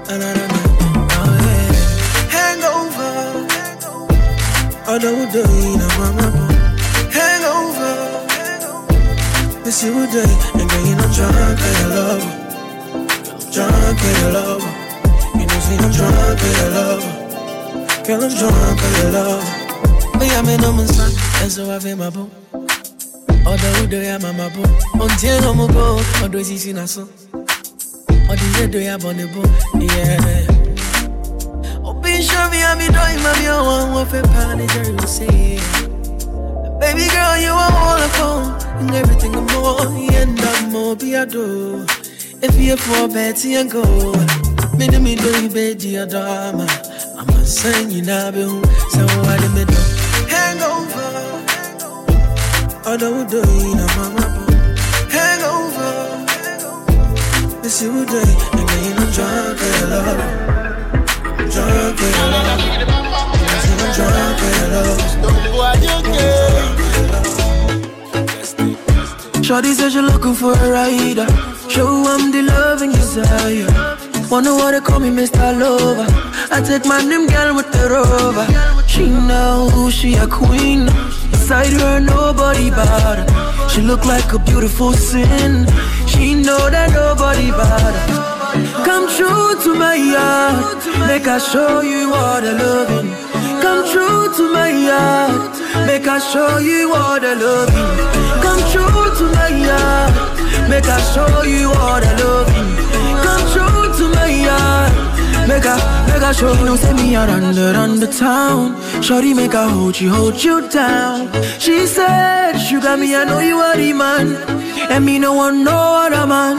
Na 0.09 0.17
na 0.19 0.33
na 0.33 0.47
na. 0.53 0.61
Oh, 1.17 1.37
yeah. 1.45 1.73
Hangover. 2.33 3.15
Although 4.89 5.17
we 5.19 5.25
do, 5.33 5.39
you 5.41 5.77
know, 5.79 5.89
mama. 5.99 6.44
This 9.65 9.83
is 9.83 9.95
what 9.95 10.13
day, 10.13 10.21
and 10.61 10.69
girl, 10.69 10.87
you 10.87 10.95
know, 10.95 11.09
drunk, 11.09 11.59
and 11.59 11.77
I 11.81 11.89
love. 11.97 12.25
Drunk, 13.51 13.99
and 14.05 14.19
I 14.21 14.31
love. 14.37 14.63
You 15.41 15.47
know, 15.47 15.59
see, 15.65 15.77
I'm 15.81 15.91
drunk, 15.91 16.43
and 16.45 16.57
I 16.61 16.69
love. 16.69 17.05
Girl, 18.05 18.25
I'm 18.25 18.35
drunk, 18.37 18.83
and 18.85 18.97
I 18.97 19.09
love 19.09 19.41
oh, 19.41 20.13
her. 20.13 20.19
Me, 20.19 20.29
I'm 20.37 20.49
in 20.51 20.65
on 20.67 20.87
son, 20.87 21.11
and 21.41 21.51
so 21.51 21.75
I 21.75 21.79
feel 21.79 21.97
my 21.97 22.11
boo. 22.11 22.31
Oh, 22.53 22.67
although 23.47 23.81
we 23.81 23.87
do, 23.87 24.03
yeah, 24.03 24.19
mama 24.19 24.51
boo. 24.51 24.69
Until 25.01 25.43
I'm 25.49 25.61
a 25.61 25.73
go, 25.73 25.99
although 26.21 26.43
she's 26.43 26.67
in 26.67 26.77
a 26.77 26.87
son. 26.87 27.09
Or 27.33 27.41
oh, 27.41 28.37
the 28.37 28.47
head, 28.61 28.71
do 28.71 28.81
ya, 28.81 28.99
bonny 28.99 29.25
boo. 29.33 29.49
Yeah. 29.81 30.45
Oh, 31.83 32.03
sure 32.21 32.51
me, 32.51 32.63
I'm 32.63 32.77
doing 32.77 33.23
my 33.25 33.33
view, 33.41 33.49
one, 33.49 33.93
one, 33.95 34.07
for 34.09 34.23
party, 34.29 34.67
Jerry 34.67 34.93
will 34.93 35.07
say. 35.07 35.57
Baby 36.79 37.09
girl, 37.09 37.39
you 37.41 37.49
are 37.49 37.73
all 37.73 37.97
I 37.97 38.09
phone 38.13 38.64
and 38.79 38.95
everything 38.95 39.35
and 39.35 39.51
more. 39.53 39.87
And 40.21 40.41
I'm 40.41 40.73
more 40.73 40.97
be 40.97 41.15
a 41.15 41.27
do. 41.27 41.87
If 42.43 42.57
you're 42.59 42.77
for 42.77 43.09
Betty 43.09 43.55
and 43.55 43.71
go, 43.71 43.85
me 44.77 44.87
do 44.89 45.01
me 45.01 45.15
do 45.17 45.43
you 45.43 45.49
bed 45.49 45.83
your 45.83 46.07
drama. 46.07 46.67
I'm 47.17 47.29
a 47.29 47.45
saying 47.45 47.91
you 47.91 48.03
now 48.03 48.31
be 48.31 48.43
home, 48.43 48.65
so 48.91 49.07
I 49.07 49.37
let 49.43 49.53
me 49.57 49.65
do. 49.65 49.77
Hangover, 50.35 51.11
although 52.87 53.19
we 53.19 53.25
do 53.31 53.43
you 53.65 53.75
know 53.79 53.89
mama. 53.97 54.27
Hangover, 55.15 55.93
this 57.63 57.81
is 57.83 57.89
what 57.91 58.09
day, 58.09 58.35
and 58.59 58.69
then 58.69 58.81
you 58.85 58.95
know 58.95 59.09
drunk 59.17 59.63
and 59.63 59.77
I 59.85 59.97
love. 60.07 60.45
Drunk 61.53 62.01
I 62.01 62.17
love 62.31 62.85
drunk 63.95 64.43
I 64.43 64.67
love 64.73 66.07
it. 66.07 66.44
Shorty 69.45 69.75
says 69.75 69.93
you're 69.93 70.03
looking 70.03 70.33
for 70.33 70.55
a 70.55 70.71
rider. 70.71 71.27
Show 71.69 71.87
I'm 72.07 72.33
the 72.33 72.41
loving 72.41 72.93
desire. 72.93 73.67
Why 74.31 74.71
they 74.73 74.81
call 74.81 75.01
me 75.01 75.11
Mr. 75.11 75.61
Lover. 75.61 76.07
I 76.51 76.63
take 76.63 76.87
my 76.87 77.03
name 77.03 77.27
girl 77.27 77.55
with 77.55 77.71
the 77.71 77.91
rover. 77.93 78.47
She 78.89 79.11
know 79.11 79.91
she 79.91 80.15
a 80.15 80.27
queen. 80.27 80.87
Beside 81.31 81.75
her 81.75 82.01
nobody 82.01 82.71
but 82.71 82.89
her. 82.89 83.69
She 83.69 83.83
look 83.83 84.07
like 84.07 84.33
a 84.33 84.39
beautiful 84.39 84.95
sin. 84.95 85.67
She 86.09 86.35
know 86.35 86.71
that 86.71 86.93
nobody 86.95 87.51
but 87.51 87.69
her. 87.69 88.85
Come 88.87 89.07
true 89.15 89.61
to 89.63 89.79
my 89.79 89.99
heart. 90.17 90.81
Make 91.07 91.29
I 91.29 91.37
show 91.37 91.83
you 91.83 92.09
what 92.09 92.45
I 92.45 92.53
loving. 92.63 93.11
Come 93.61 93.85
true 93.93 94.33
to 94.39 94.53
my 94.55 94.73
heart. 94.89 95.87
Make 95.87 96.09
I 96.09 96.19
show 96.19 96.57
you 96.57 96.89
what 96.89 97.23
I 97.23 97.35
loving. 97.35 97.94
Make 99.65 100.87
I 100.89 101.01
show 101.15 101.43
you 101.43 101.69
what 101.71 102.03
I 102.05 102.13
loving. 102.21 102.71
Come 103.25 103.45
true 103.53 103.87
to 103.99 104.15
my 104.15 104.33
heart. 104.49 105.49
Make 105.49 105.65
a, 105.65 105.77
make 106.09 106.23
a 106.23 106.33
show 106.35 106.53
you 106.55 106.65
know 106.65 106.77
say 106.77 106.93
me 106.95 107.11
the 107.15 107.73
run 107.75 108.01
the 108.01 108.07
town. 108.07 108.81
Shorty 109.03 109.35
make 109.35 109.53
a 109.55 109.69
hold 109.69 110.01
you, 110.01 110.11
hold 110.11 110.43
you 110.43 110.67
down. 110.69 111.31
She 111.59 111.87
said, 111.87 112.57
Sugar 112.59 112.97
me, 112.97 113.15
I 113.15 113.25
know 113.25 113.41
you 113.41 113.57
are 113.59 113.77
the 113.77 113.93
man, 113.93 114.35
and 114.91 115.05
me 115.05 115.19
no 115.19 115.35
one 115.35 115.65
no 115.65 115.73
other 115.73 116.27
man. 116.27 116.57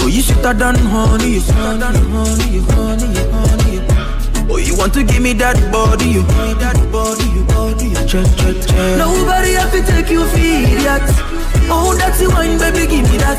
Oh, 0.00 0.06
you 0.08 0.22
sweeter 0.22 0.54
than 0.54 0.76
honey, 0.76 1.34
you 1.34 1.40
sweeter 1.40 1.76
than 1.76 1.94
honey, 2.12 2.48
you 2.54 2.62
honey, 2.62 3.08
you 3.18 3.30
honey. 3.30 3.74
you- 3.74 3.86
Oh, 4.48 4.58
you 4.58 4.76
want 4.76 4.94
to 4.94 5.02
give 5.02 5.20
me 5.20 5.32
that 5.34 5.56
body, 5.72 6.06
you 6.08 6.22
that 6.22 6.78
body, 6.92 7.24
you 7.34 7.42
body, 7.46 7.86
you 7.88 7.96
check, 8.06 8.26
check, 8.38 8.56
check. 8.64 8.96
Nobody 8.96 9.52
have 9.54 9.72
to 9.72 9.82
take 9.82 10.08
you 10.08 10.22
that. 10.84 11.35
Oh, 11.68 11.94
that's 11.98 12.18
the 12.20 12.28
wine, 12.30 12.58
baby, 12.58 12.86
give 12.86 13.10
me 13.10 13.18
that. 13.18 13.38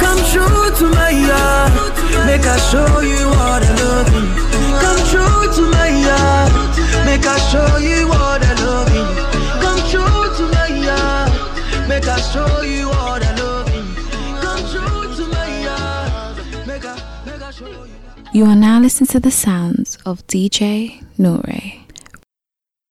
Come 0.00 0.20
true 0.32 0.70
to 0.78 0.86
my 0.94 1.12
make 2.26 2.46
I 2.46 2.56
show 2.70 3.00
you 3.00 3.28
what 3.28 3.62
I 3.62 3.70
love. 3.80 4.08
Come 4.80 5.00
true 5.10 5.44
to 5.56 5.62
my 5.72 5.90
heart, 6.06 6.52
make 7.06 7.26
I 7.26 7.38
show 7.50 7.76
you 7.78 8.08
what 8.08 8.42
I 8.42 8.54
love. 8.64 8.92
Come 9.62 9.80
true 9.90 10.26
to 10.36 10.44
my 10.52 10.70
make 11.88 12.06
I 12.06 12.20
show 12.32 12.62
you 12.62 12.88
what 12.88 13.22
I 13.22 13.34
love. 13.36 13.68
Come 14.42 14.62
true 14.70 15.04
to 15.16 15.24
my 15.32 16.66
make 16.66 16.84
I 16.86 17.50
show 17.50 17.84
you. 17.84 17.94
You 18.32 18.46
are 18.46 18.56
now 18.56 18.80
listening 18.80 19.06
to 19.08 19.20
the 19.20 19.30
sounds 19.30 19.96
of 20.04 20.26
DJ 20.26 21.00
Nore. 21.16 21.73